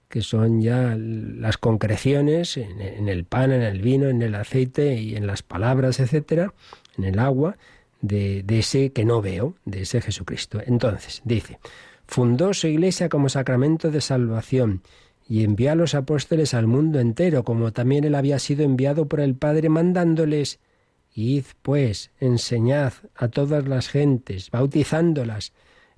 [0.07, 5.15] que son ya las concreciones en, el pan, en el vino, en el aceite y
[5.15, 6.53] en las palabras, etcétera,
[6.95, 7.57] en el agua,
[8.01, 10.61] de, de ese que no veo, de ese Jesucristo.
[10.63, 11.57] Entonces, dice,
[12.05, 14.83] fundó su Iglesia como sacramento de salvación
[15.27, 19.21] y envió a los apóstoles al mundo entero, como también él había sido enviado por
[19.21, 20.59] el Padre, mandándoles
[21.13, 25.51] Id, pues, enseñad a todas las gentes, bautizándolas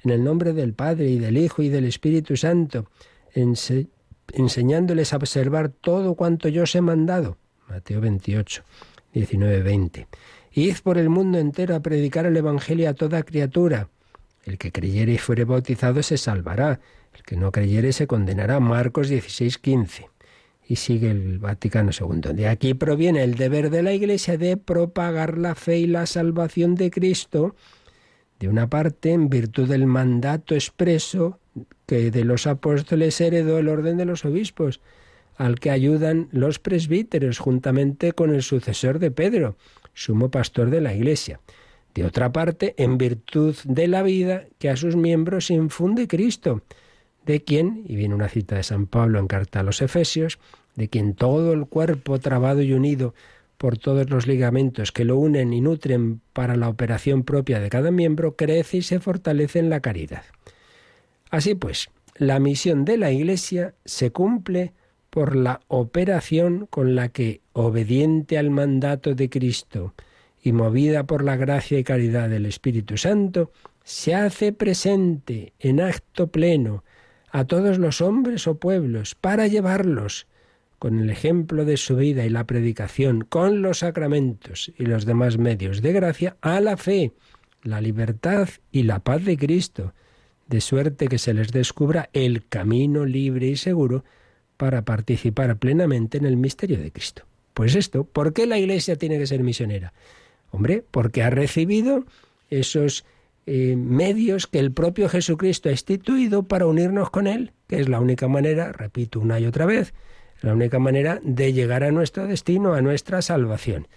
[0.03, 2.89] en el nombre del Padre y del Hijo y del Espíritu Santo,
[3.33, 7.37] enseñándoles a observar todo cuanto yo os he mandado.
[7.69, 8.63] Mateo 28,
[9.13, 10.07] 19, 20.
[10.53, 13.89] Id por el mundo entero a predicar el Evangelio a toda criatura.
[14.45, 16.79] El que creyere y fuere bautizado se salvará,
[17.15, 18.59] el que no creyere se condenará.
[18.59, 20.12] Marcos 16, 15
[20.67, 22.33] y sigue el Vaticano II.
[22.33, 26.75] De aquí proviene el deber de la Iglesia de propagar la fe y la salvación
[26.75, 27.55] de Cristo,
[28.39, 31.39] de una parte en virtud del mandato expreso
[31.85, 34.81] que de los apóstoles heredó el orden de los obispos,
[35.35, 39.57] al que ayudan los presbíteros juntamente con el sucesor de Pedro,
[39.93, 41.39] sumo pastor de la Iglesia.
[41.93, 46.63] De otra parte, en virtud de la vida que a sus miembros infunde Cristo,
[47.25, 50.39] de quien, y viene una cita de San Pablo en carta a los Efesios,
[50.75, 53.13] de quien todo el cuerpo trabado y unido
[53.57, 57.91] por todos los ligamentos que lo unen y nutren para la operación propia de cada
[57.91, 60.23] miembro, crece y se fortalece en la caridad.
[61.29, 64.73] Así pues, la misión de la Iglesia se cumple
[65.09, 69.93] por la operación con la que, obediente al mandato de Cristo
[70.41, 73.51] y movida por la gracia y caridad del Espíritu Santo,
[73.83, 76.83] se hace presente en acto pleno
[77.33, 80.27] a todos los hombres o pueblos para llevarlos,
[80.77, 85.39] con el ejemplo de su vida y la predicación, con los sacramentos y los demás
[85.39, 87.11] medios de gracia, a la fe,
[87.63, 89.93] la libertad y la paz de Cristo,
[90.47, 94.05] de suerte que se les descubra el camino libre y seguro
[94.55, 97.23] para participar plenamente en el misterio de Cristo.
[97.55, 99.91] Pues esto, ¿por qué la Iglesia tiene que ser misionera?
[100.51, 102.05] Hombre, porque ha recibido
[102.51, 103.05] esos
[103.45, 107.99] eh, medios que el propio Jesucristo ha instituido para unirnos con Él, que es la
[107.99, 109.93] única manera, repito una y otra vez,
[110.41, 113.87] la única manera de llegar a nuestro destino, a nuestra salvación.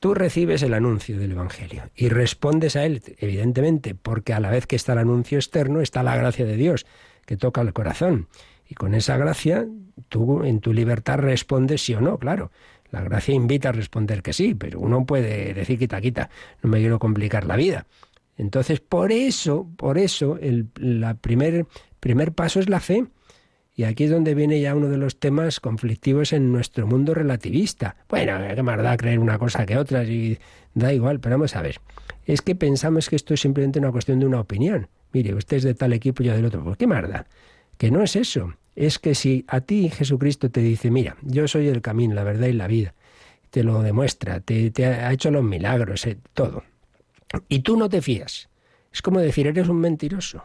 [0.00, 4.66] Tú recibes el anuncio del Evangelio y respondes a él, evidentemente, porque a la vez
[4.66, 6.86] que está el anuncio externo está la gracia de Dios
[7.24, 8.26] que toca el corazón.
[8.68, 9.66] Y con esa gracia,
[10.08, 12.50] tú en tu libertad respondes sí o no, claro.
[12.90, 16.30] La gracia invita a responder que sí, pero uno puede decir quita, quita,
[16.62, 17.86] no me quiero complicar la vida.
[18.42, 21.66] Entonces, por eso, por eso, el la primer,
[22.00, 23.06] primer paso es la fe.
[23.74, 27.96] Y aquí es donde viene ya uno de los temas conflictivos en nuestro mundo relativista.
[28.08, 30.38] Bueno, qué más da creer una cosa que otra y
[30.74, 31.80] da igual, pero vamos a ver.
[32.26, 34.88] Es que pensamos que esto es simplemente una cuestión de una opinión.
[35.12, 36.64] Mire, usted es de tal equipo y yo del otro.
[36.64, 37.04] ¿Por qué más?
[37.78, 38.54] Que no es eso.
[38.74, 42.48] Es que si a ti Jesucristo te dice, mira, yo soy el camino, la verdad
[42.48, 42.94] y la vida,
[43.50, 46.64] te lo demuestra, te, te ha hecho los milagros, eh, todo.
[47.48, 48.48] Y tú no te fías.
[48.92, 50.44] Es como decir, eres un mentiroso.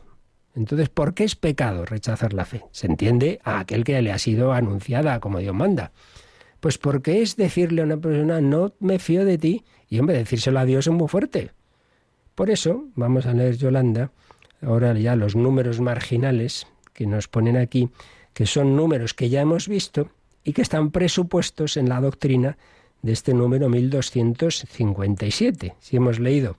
[0.56, 2.64] Entonces, ¿por qué es pecado rechazar la fe?
[2.72, 5.92] Se entiende a aquel que le ha sido anunciada como Dios manda.
[6.60, 10.60] Pues porque es decirle a una persona, no me fío de ti, y hombre, decírselo
[10.60, 11.52] a Dios es muy fuerte.
[12.34, 14.12] Por eso, vamos a leer Yolanda,
[14.62, 17.90] ahora ya los números marginales que nos ponen aquí,
[18.34, 20.10] que son números que ya hemos visto
[20.44, 22.58] y que están presupuestos en la doctrina
[23.02, 25.76] de este número 1257.
[25.80, 26.58] Si hemos leído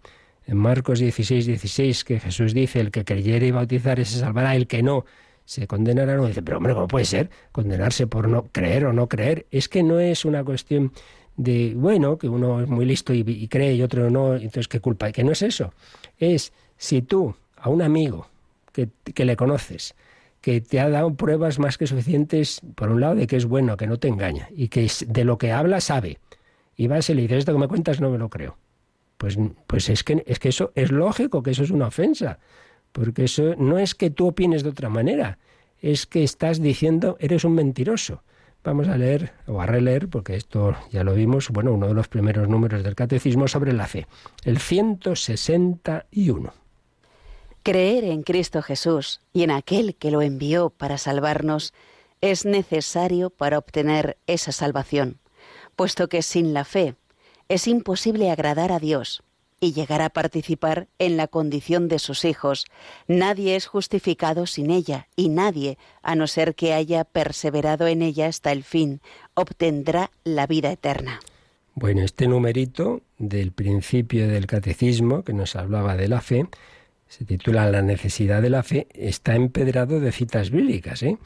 [0.48, 4.66] en Marcos 16, 16, que Jesús dice, el que creyere y bautizare se salvará, el
[4.66, 5.04] que no
[5.44, 9.08] se condenará, no dice, pero hombre, ¿cómo puede ser condenarse por no creer o no
[9.08, 9.46] creer?
[9.50, 10.92] Es que no es una cuestión
[11.36, 15.12] de, bueno, que uno es muy listo y, cree y otro no, entonces qué culpa,
[15.12, 15.74] que no es eso.
[16.18, 18.26] Es si tú a un amigo
[18.72, 19.94] que, que le conoces,
[20.40, 23.76] que te ha dado pruebas más que suficientes, por un lado, de que es bueno,
[23.76, 26.20] que no te engaña, y que de lo que habla sabe,
[26.74, 28.56] y vas y le dices, esto que me cuentas no me lo creo
[29.18, 32.38] pues, pues es, que, es que eso es lógico, que eso es una ofensa,
[32.92, 35.38] porque eso no es que tú opines de otra manera,
[35.82, 38.22] es que estás diciendo eres un mentiroso.
[38.64, 42.08] Vamos a leer o a releer, porque esto ya lo vimos, bueno, uno de los
[42.08, 44.06] primeros números del catecismo sobre la fe,
[44.44, 46.52] el 161.
[47.62, 51.72] Creer en Cristo Jesús y en aquel que lo envió para salvarnos
[52.20, 55.18] es necesario para obtener esa salvación,
[55.76, 56.96] puesto que sin la fe
[57.48, 59.22] es imposible agradar a Dios
[59.60, 62.66] y llegar a participar en la condición de sus hijos.
[63.08, 68.26] Nadie es justificado sin ella y nadie, a no ser que haya perseverado en ella
[68.26, 69.00] hasta el fin,
[69.34, 71.20] obtendrá la vida eterna.
[71.74, 76.46] Bueno, este numerito del principio del catecismo que nos hablaba de la fe,
[77.08, 81.02] se titula La necesidad de la fe, está empedrado de citas bíblicas.
[81.02, 81.18] ¿eh?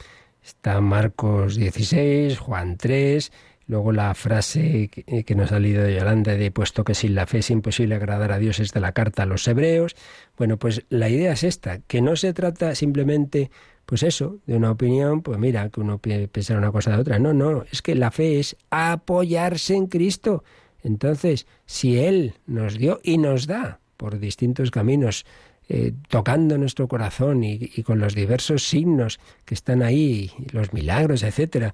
[0.43, 3.31] Está Marcos 16, Juan 3,
[3.67, 7.27] Luego la frase eh, que nos ha salido de Yolanda de puesto que sin la
[7.27, 9.95] fe es imposible agradar a Dios es de la carta a los hebreos.
[10.37, 13.51] Bueno, pues la idea es esta, que no se trata simplemente,
[13.85, 17.19] pues eso, de una opinión, pues mira, que uno piensa una cosa de otra.
[17.19, 20.43] No, no, es que la fe es apoyarse en Cristo.
[20.83, 25.25] Entonces, si Él nos dio y nos da por distintos caminos,
[25.69, 31.23] eh, tocando nuestro corazón y, y, con los diversos signos que están ahí, los milagros,
[31.23, 31.73] etcétera,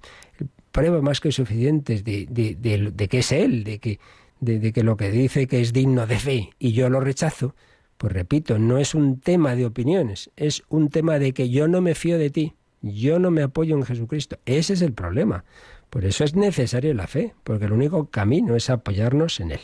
[0.71, 3.99] prueba más que suficientes de, de, que es Él, de que,
[4.39, 7.55] de, que lo que dice que es digno de fe y yo lo rechazo,
[7.97, 11.81] pues repito, no es un tema de opiniones, es un tema de que yo no
[11.81, 14.37] me fío de ti, yo no me apoyo en Jesucristo.
[14.45, 15.43] Ese es el problema.
[15.89, 19.61] Por eso es necesario la fe, porque el único camino es apoyarnos en Él.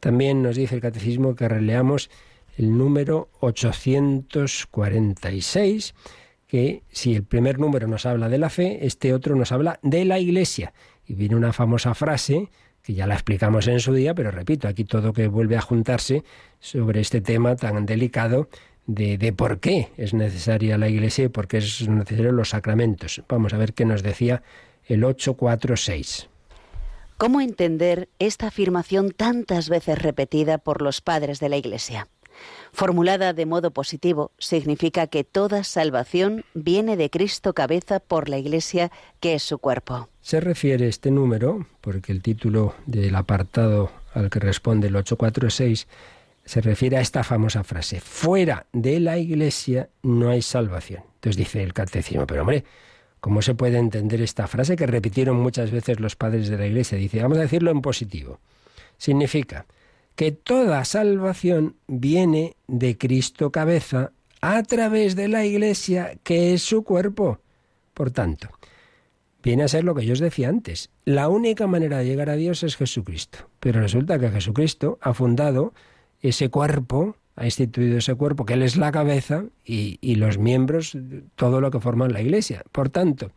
[0.00, 2.10] También nos dice el Catecismo que releamos
[2.56, 5.94] el número 846
[6.52, 10.04] que si el primer número nos habla de la fe, este otro nos habla de
[10.04, 10.74] la Iglesia.
[11.06, 12.50] Y viene una famosa frase
[12.82, 16.24] que ya la explicamos en su día, pero repito, aquí todo que vuelve a juntarse
[16.60, 18.50] sobre este tema tan delicado
[18.86, 23.22] de, de por qué es necesaria la Iglesia y por qué es necesario los sacramentos.
[23.30, 24.42] Vamos a ver qué nos decía
[24.84, 26.28] el 846.
[27.16, 32.08] ¿Cómo entender esta afirmación tantas veces repetida por los padres de la Iglesia?
[32.72, 38.90] Formulada de modo positivo, significa que toda salvación viene de Cristo cabeza por la Iglesia,
[39.20, 40.08] que es su cuerpo.
[40.22, 45.86] Se refiere este número, porque el título del apartado al que responde el 846
[46.44, 51.04] se refiere a esta famosa frase, fuera de la Iglesia no hay salvación.
[51.16, 52.64] Entonces dice el catecismo, pero hombre,
[53.20, 56.96] ¿cómo se puede entender esta frase que repitieron muchas veces los padres de la Iglesia?
[56.98, 58.40] Dice, vamos a decirlo en positivo.
[58.96, 59.66] Significa,
[60.22, 66.84] que toda salvación viene de Cristo cabeza, a través de la Iglesia, que es su
[66.84, 67.40] cuerpo.
[67.92, 68.48] Por tanto,
[69.42, 70.90] viene a ser lo que yo os decía antes.
[71.04, 73.48] La única manera de llegar a Dios es Jesucristo.
[73.58, 75.74] Pero resulta que Jesucristo ha fundado
[76.20, 80.96] ese cuerpo, ha instituido ese cuerpo, que Él es la cabeza y, y los miembros,
[81.34, 82.62] todo lo que forman la Iglesia.
[82.70, 83.32] Por tanto,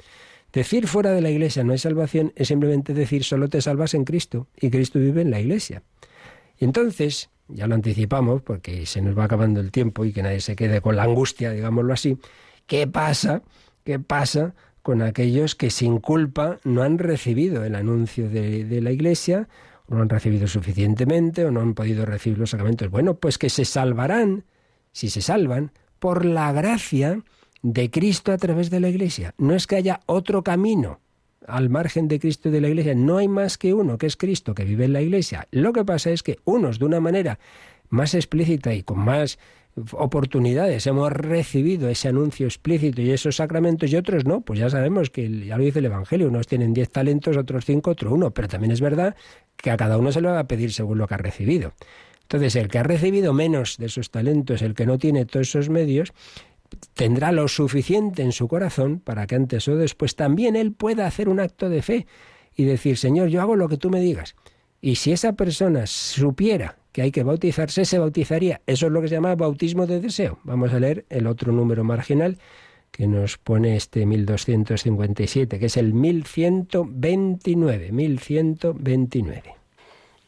[0.54, 4.04] decir fuera de la Iglesia no hay salvación es simplemente decir solo te salvas en
[4.04, 5.82] Cristo y Cristo vive en la Iglesia.
[6.60, 10.56] Entonces, ya lo anticipamos porque se nos va acabando el tiempo y que nadie se
[10.56, 12.18] quede con la angustia, digámoslo así,
[12.66, 13.44] ¿qué pasa?
[13.84, 19.50] ¿Qué pasa con aquellos que sin culpa no han recibido el anuncio de, la Iglesia,
[19.88, 22.92] o no han recibido suficientemente, o no han podido recibir los sacramentos.
[22.92, 24.44] Bueno, pues que se salvarán,
[24.92, 27.24] si se salvan, por la gracia
[27.64, 29.34] de Cristo a través de la Iglesia.
[29.40, 31.00] No es que haya otro camino
[31.48, 32.96] al margen de Cristo y de la Iglesia.
[32.96, 35.48] No hay más que uno, que es Cristo, que vive en la Iglesia.
[35.52, 37.40] Lo que pasa es que unos de una manera
[37.90, 39.38] más explícita y con más
[39.92, 45.10] oportunidades hemos recibido ese anuncio explícito y esos sacramentos y otros no, pues ya sabemos
[45.10, 48.48] que ya lo dice el Evangelio, unos tienen diez talentos, otros cinco, otro uno, pero
[48.48, 49.16] también es verdad
[49.58, 51.74] que a cada uno se lo va a pedir según lo que ha recibido.
[52.22, 55.70] Entonces, el que ha recibido menos de esos talentos, el que no tiene todos esos
[55.70, 56.12] medios,
[56.94, 61.30] tendrá lo suficiente en su corazón para que antes o después también él pueda hacer
[61.30, 62.08] un acto de fe
[62.56, 64.36] y decir, Señor, yo hago lo que tú me digas.
[64.82, 68.62] Y si esa persona supiera que hay que bautizarse, se bautizaría.
[68.68, 70.40] Eso es lo que se llama bautismo de deseo.
[70.44, 72.38] Vamos a leer el otro número marginal
[72.92, 77.92] que nos pone este 1257, que es el 1129.
[77.92, 79.65] 1129.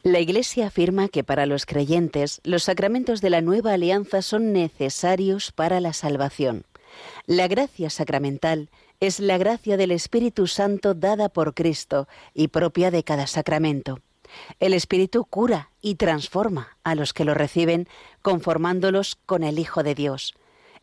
[0.02, 5.50] La Iglesia afirma que para los creyentes los sacramentos de la nueva alianza son necesarios
[5.50, 6.64] para la salvación.
[7.26, 8.70] La gracia sacramental
[9.00, 14.00] es la gracia del Espíritu Santo dada por Cristo y propia de cada sacramento.
[14.60, 17.88] El Espíritu cura y transforma a los que lo reciben,
[18.22, 20.34] conformándolos con el Hijo de Dios.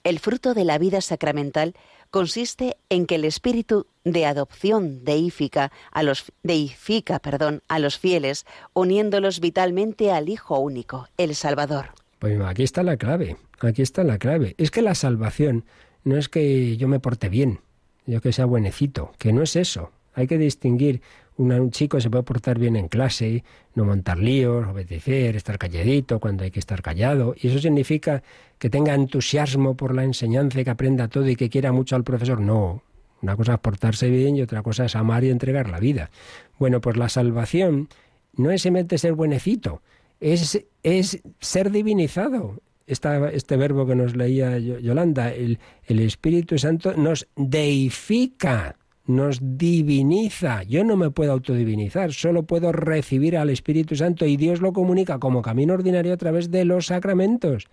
[0.04, 1.74] El fruto de la vida sacramental
[2.16, 8.46] consiste en que el espíritu de adopción deifica a los, deifica, perdón, a los fieles,
[8.72, 11.88] uniéndolos vitalmente al Hijo único, el Salvador.
[12.20, 14.56] Pues aquí está la clave, aquí está la clave.
[14.58, 15.66] Es que la salvación
[16.06, 17.60] no es que yo me porte bien,
[18.06, 19.92] yo que sea buenecito, que no es eso.
[20.14, 21.02] Hay que distinguir
[21.38, 26.44] un chico se puede portar bien en clase, no montar líos, obedecer, estar calladito cuando
[26.44, 27.36] hay que estar callado.
[27.40, 28.24] Y eso significa
[28.58, 32.40] que tenga entusiasmo por la enseñanza, que aprenda todo y que quiera mucho al profesor.
[32.40, 32.84] No,
[33.22, 36.10] una cosa es portarse bien y otra cosa es amar y entregar la vida.
[36.58, 37.90] Bueno, pues la salvación
[38.34, 39.82] no es simplemente ser buenecito,
[40.20, 42.62] es, es ser divinizado.
[42.88, 50.64] este verbo que nos leía Yolanda, el, el Espíritu Santo nos deifica nos diviniza.
[50.64, 55.20] Yo no me puedo autodivinizar, solo puedo recibir al Espíritu Santo y Dios lo comunica
[55.20, 57.68] como camino ordinario a través de los sacramentos.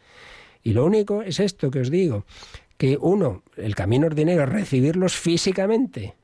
[0.63, 2.25] Y lo único es esto que os digo,
[2.77, 6.15] que uno, el camino ordinario es recibirlos físicamente,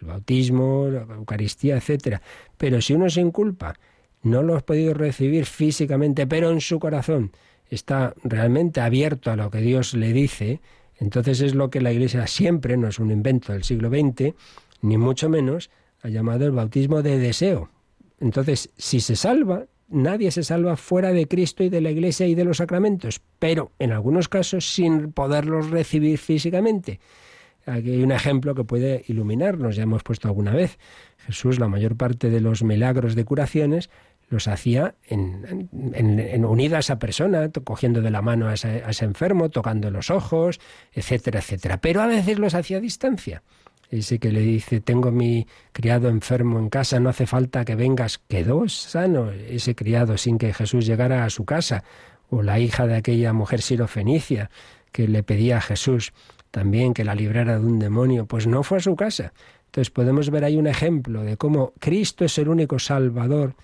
[0.00, 2.22] el bautismo, la Eucaristía, etcétera.
[2.56, 3.74] Pero si uno sin culpa
[4.22, 7.32] no lo ha podido recibir físicamente, pero en su corazón
[7.70, 10.60] está realmente abierto a lo que Dios le dice,
[10.98, 14.34] entonces es lo que la Iglesia siempre, no es un invento del siglo XX,
[14.82, 15.70] ni mucho menos,
[16.02, 17.70] ha llamado el bautismo de deseo.
[18.20, 22.34] Entonces, si se salva, nadie se salva fuera de Cristo y de la Iglesia y
[22.34, 27.00] de los sacramentos, pero en algunos casos sin poderlos recibir físicamente.
[27.66, 30.78] Aquí hay un ejemplo que puede iluminarnos, ya hemos puesto alguna vez.
[31.26, 33.90] Jesús, la mayor parte de los milagros de curaciones,
[34.28, 39.48] los hacía en, en, unida a esa persona, cogiendo de la mano a ese, enfermo,
[39.48, 40.60] tocando los ojos,
[40.92, 41.78] etcétera, etcétera.
[41.80, 43.42] Pero a veces los hacía a distancia.
[43.90, 48.18] Ese que le dice, tengo mi criado enfermo en casa, no hace falta que vengas,
[48.18, 51.84] quedó sano ese criado sin que Jesús llegara a su casa.
[52.28, 54.50] O la hija de aquella mujer sirofenicia
[54.92, 56.12] que le pedía a Jesús
[56.50, 59.32] también que la librara de un demonio, pues no fue a su casa.
[59.66, 63.54] Entonces podemos ver ahí un ejemplo de cómo Cristo es el único Salvador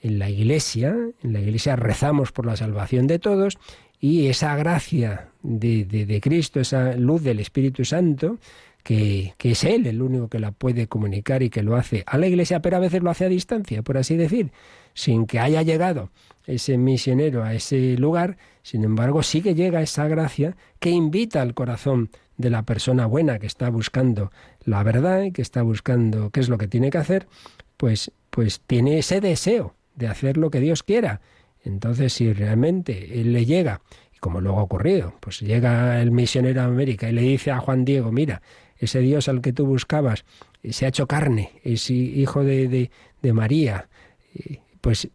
[0.00, 3.58] en la Iglesia, en la Iglesia rezamos por la salvación de todos
[4.00, 8.38] y esa gracia de, de, Cristo, esa luz del Espíritu Santo,
[8.82, 12.16] que, que, es Él el único que la puede comunicar y que lo hace a
[12.16, 14.52] la Iglesia, pero a veces lo hace a distancia, por así decir,
[14.94, 16.10] sin que haya llegado
[16.46, 21.52] ese misionero a ese lugar, sin embargo sí que llega esa gracia que invita al
[21.52, 24.32] corazón de la persona buena que está buscando
[24.64, 27.28] la verdad y que está buscando qué es lo que tiene que hacer,
[27.76, 31.20] pues, pues tiene ese deseo de hacer lo que Dios quiera.
[31.62, 33.82] Entonces, si realmente Él le llega,
[34.12, 37.60] y como luego ha ocurrido, pues llega el misionero a América y le dice a
[37.60, 38.42] Juan Diego, mira,
[38.78, 40.24] ese Dios al que tú buscabas
[40.68, 42.90] se ha hecho carne, es hijo de,
[43.22, 43.88] de, María,
[44.80, 45.08] pues,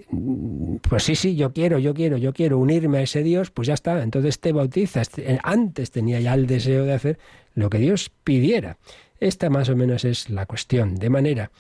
[0.87, 3.73] pues sí, sí, yo quiero, yo quiero, yo quiero unirme a ese Dios, pues ya
[3.73, 5.09] está, entonces te bautizas.
[5.43, 7.19] Antes tenía ya el deseo de hacer
[7.55, 8.77] lo que Dios pidiera.
[9.19, 11.51] Esta más o menos es la cuestión, de manera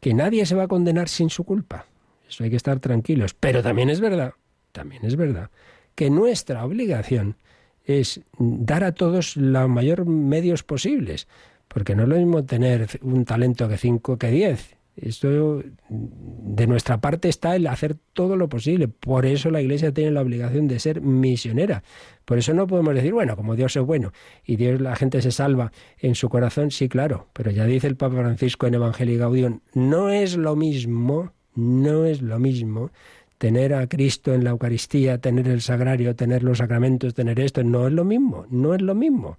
[0.00, 1.86] que nadie se va a condenar sin su culpa.
[2.28, 3.34] Eso hay que estar tranquilos.
[3.34, 4.34] Pero también es verdad,
[4.72, 5.50] también es verdad,
[5.94, 7.36] que nuestra obligación
[7.84, 11.28] es dar a todos los mayores medios posibles.
[11.68, 14.76] Porque no es lo mismo tener un talento que cinco que diez.
[14.96, 18.88] Esto de nuestra parte está el hacer todo lo posible.
[18.88, 21.82] Por eso la Iglesia tiene la obligación de ser misionera.
[22.24, 24.12] Por eso no podemos decir, bueno, como Dios es bueno
[24.42, 27.28] y Dios la gente se salva en su corazón, sí, claro.
[27.34, 32.22] Pero ya dice el Papa Francisco en Evangelio Gaudium, no es lo mismo, no es
[32.22, 32.90] lo mismo
[33.38, 37.86] tener a Cristo en la Eucaristía, tener el sagrario, tener los sacramentos, tener esto, no
[37.86, 39.38] es lo mismo, no es lo mismo.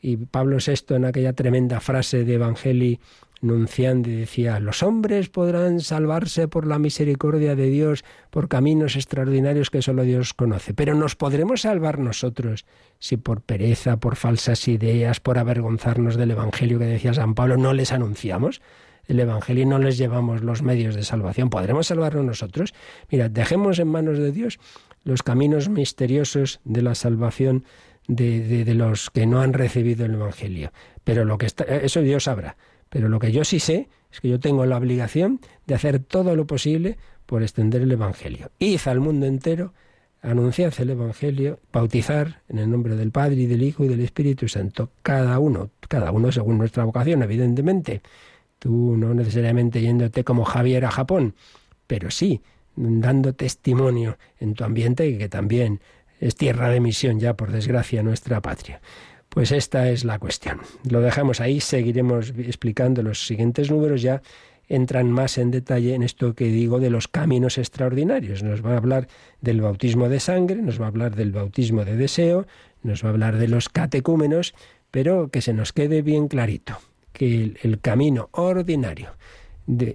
[0.00, 2.98] Y Pablo VI en aquella tremenda frase de Evangelii
[3.42, 9.80] Nunciandi decía, los hombres podrán salvarse por la misericordia de Dios, por caminos extraordinarios que
[9.80, 12.66] solo Dios conoce, pero nos podremos salvar nosotros
[12.98, 17.72] si por pereza, por falsas ideas, por avergonzarnos del Evangelio que decía San Pablo, no
[17.72, 18.60] les anunciamos
[19.12, 21.50] el Evangelio y no les llevamos los medios de salvación.
[21.50, 22.74] ¿Podremos salvarnos nosotros?
[23.10, 24.58] Mira, dejemos en manos de Dios
[25.04, 27.64] los caminos misteriosos de la salvación
[28.06, 30.72] de, de, los que no han recibido el Evangelio.
[31.04, 32.56] Pero lo que está, eso Dios sabrá.
[32.88, 36.34] Pero lo que yo sí sé es que yo tengo la obligación de hacer todo
[36.34, 38.50] lo posible por extender el Evangelio.
[38.58, 39.72] Id al mundo entero,
[40.22, 44.48] anunciad el Evangelio, bautizar en el nombre del Padre y del Hijo y del Espíritu
[44.48, 48.02] Santo, cada uno, cada uno según nuestra vocación, evidentemente.
[48.60, 51.34] Tú no necesariamente yéndote como Javier a Japón,
[51.86, 52.40] pero sí
[52.76, 55.80] dando testimonio en tu ambiente que también
[56.20, 58.80] es tierra de misión ya, por desgracia, nuestra patria.
[59.28, 60.60] Pues esta es la cuestión.
[60.88, 64.22] Lo dejamos ahí, seguiremos explicando los siguientes números ya
[64.68, 68.42] entran más en detalle en esto que digo de los caminos extraordinarios.
[68.42, 69.08] Nos va a hablar
[69.40, 72.46] del bautismo de sangre, nos va a hablar del bautismo de deseo,
[72.82, 74.54] nos va a hablar de los catecúmenos,
[74.90, 76.78] pero que se nos quede bien clarito
[77.20, 79.10] que el, camino ordinario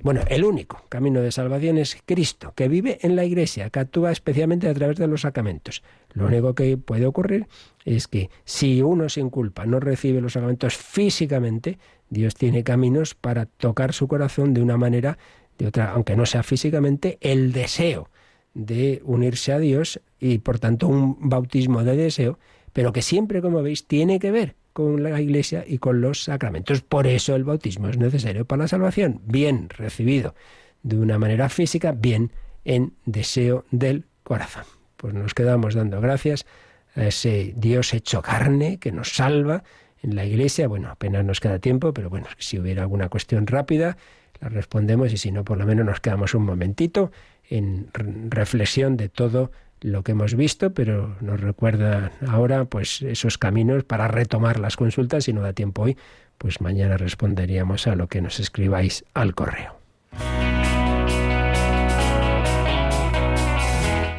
[0.04, 4.12] bueno, el único camino de salvación es Cristo, que vive en la Iglesia, que actúa
[4.12, 5.82] especialmente a través de los sacramentos.
[6.14, 7.48] Lo único que puede ocurrir
[7.84, 11.80] es que si uno sin culpa no recibe los sacramentos físicamente,
[12.12, 15.18] Dios tiene caminos para tocar su corazón de una manera,
[15.58, 18.10] de otra, aunque no sea físicamente, el deseo
[18.54, 22.38] de unirse a Dios y por tanto un bautismo de deseo,
[22.72, 26.82] pero que siempre, como veis, tiene que ver con la Iglesia y con los sacramentos.
[26.82, 30.36] Por eso el bautismo es necesario para la salvación, bien recibido
[30.84, 32.34] de una manera física, bien
[32.66, 34.66] en deseo del corazón.
[34.98, 36.46] Pues nos quedamos dando gracias
[36.94, 39.64] a ese Dios hecho carne que nos salva
[40.04, 40.68] en la Iglesia.
[40.68, 43.96] Bueno, apenas nos queda tiempo, pero bueno, si hubiera alguna cuestión rápida,
[44.42, 47.14] la respondemos y si no, por lo menos nos quedamos un momentito
[47.50, 47.88] en
[48.30, 49.52] reflexión de todo
[49.86, 55.26] lo que hemos visto, pero nos recuerda ahora pues esos caminos para retomar las consultas.
[55.26, 55.96] Si no da tiempo hoy,
[56.40, 59.76] pues mañana responderíamos a lo que nos escribáis al correo.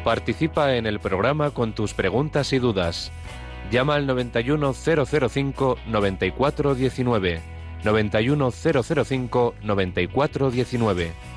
[0.05, 3.11] Participa en el programa con tus preguntas y dudas.
[3.69, 5.77] Llama al 91005
[9.61, 11.36] 9419.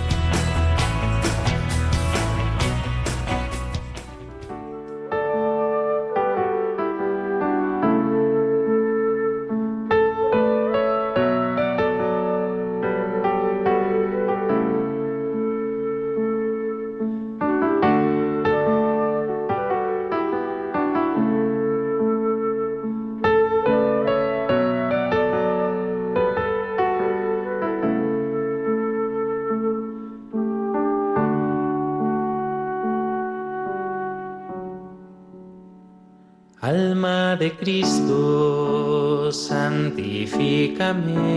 [40.91, 41.30] santifícame.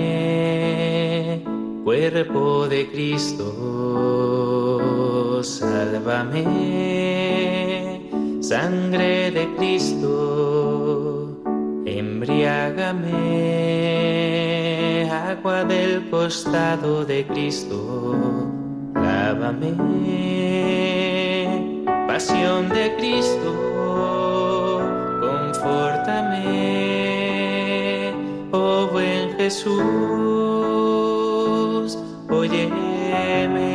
[32.45, 33.73] Óyeme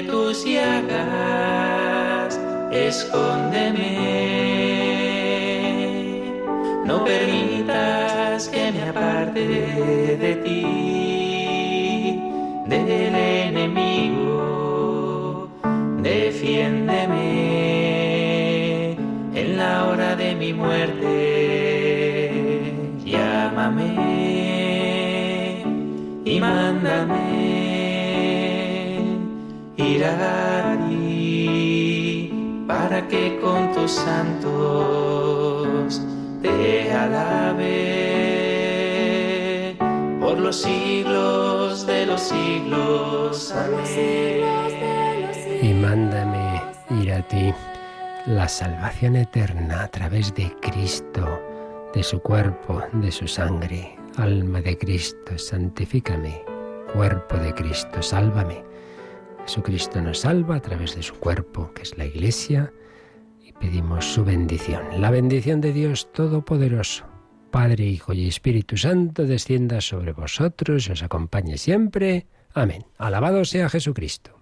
[0.00, 2.40] Tus llagas,
[2.72, 3.92] escóndeme.
[6.86, 9.46] No permitas que me aparte
[10.24, 12.20] de ti,
[12.66, 15.48] del enemigo.
[16.02, 17.32] Defiéndeme
[19.34, 21.12] en la hora de mi muerte.
[23.04, 23.92] Llámame
[26.24, 27.61] y mándame
[29.94, 32.32] ir a ti
[32.66, 36.02] para que con tus santos
[36.40, 38.12] te alabe
[40.20, 43.52] por los siglos de los siglos.
[43.52, 44.42] Amén.
[45.62, 46.62] y mándame
[47.00, 47.52] ir a ti
[48.26, 51.40] la salvación eterna a través de Cristo,
[51.94, 53.96] de su cuerpo, de su sangre.
[54.16, 56.44] Alma de Cristo, santifícame.
[56.92, 58.71] Cuerpo de Cristo, sálvame.
[59.46, 62.72] Jesucristo nos salva a través de su cuerpo, que es la Iglesia,
[63.40, 64.82] y pedimos su bendición.
[65.00, 67.06] La bendición de Dios Todopoderoso,
[67.50, 72.26] Padre, Hijo y Espíritu Santo, descienda sobre vosotros y os acompañe siempre.
[72.54, 72.86] Amén.
[72.98, 74.41] Alabado sea Jesucristo.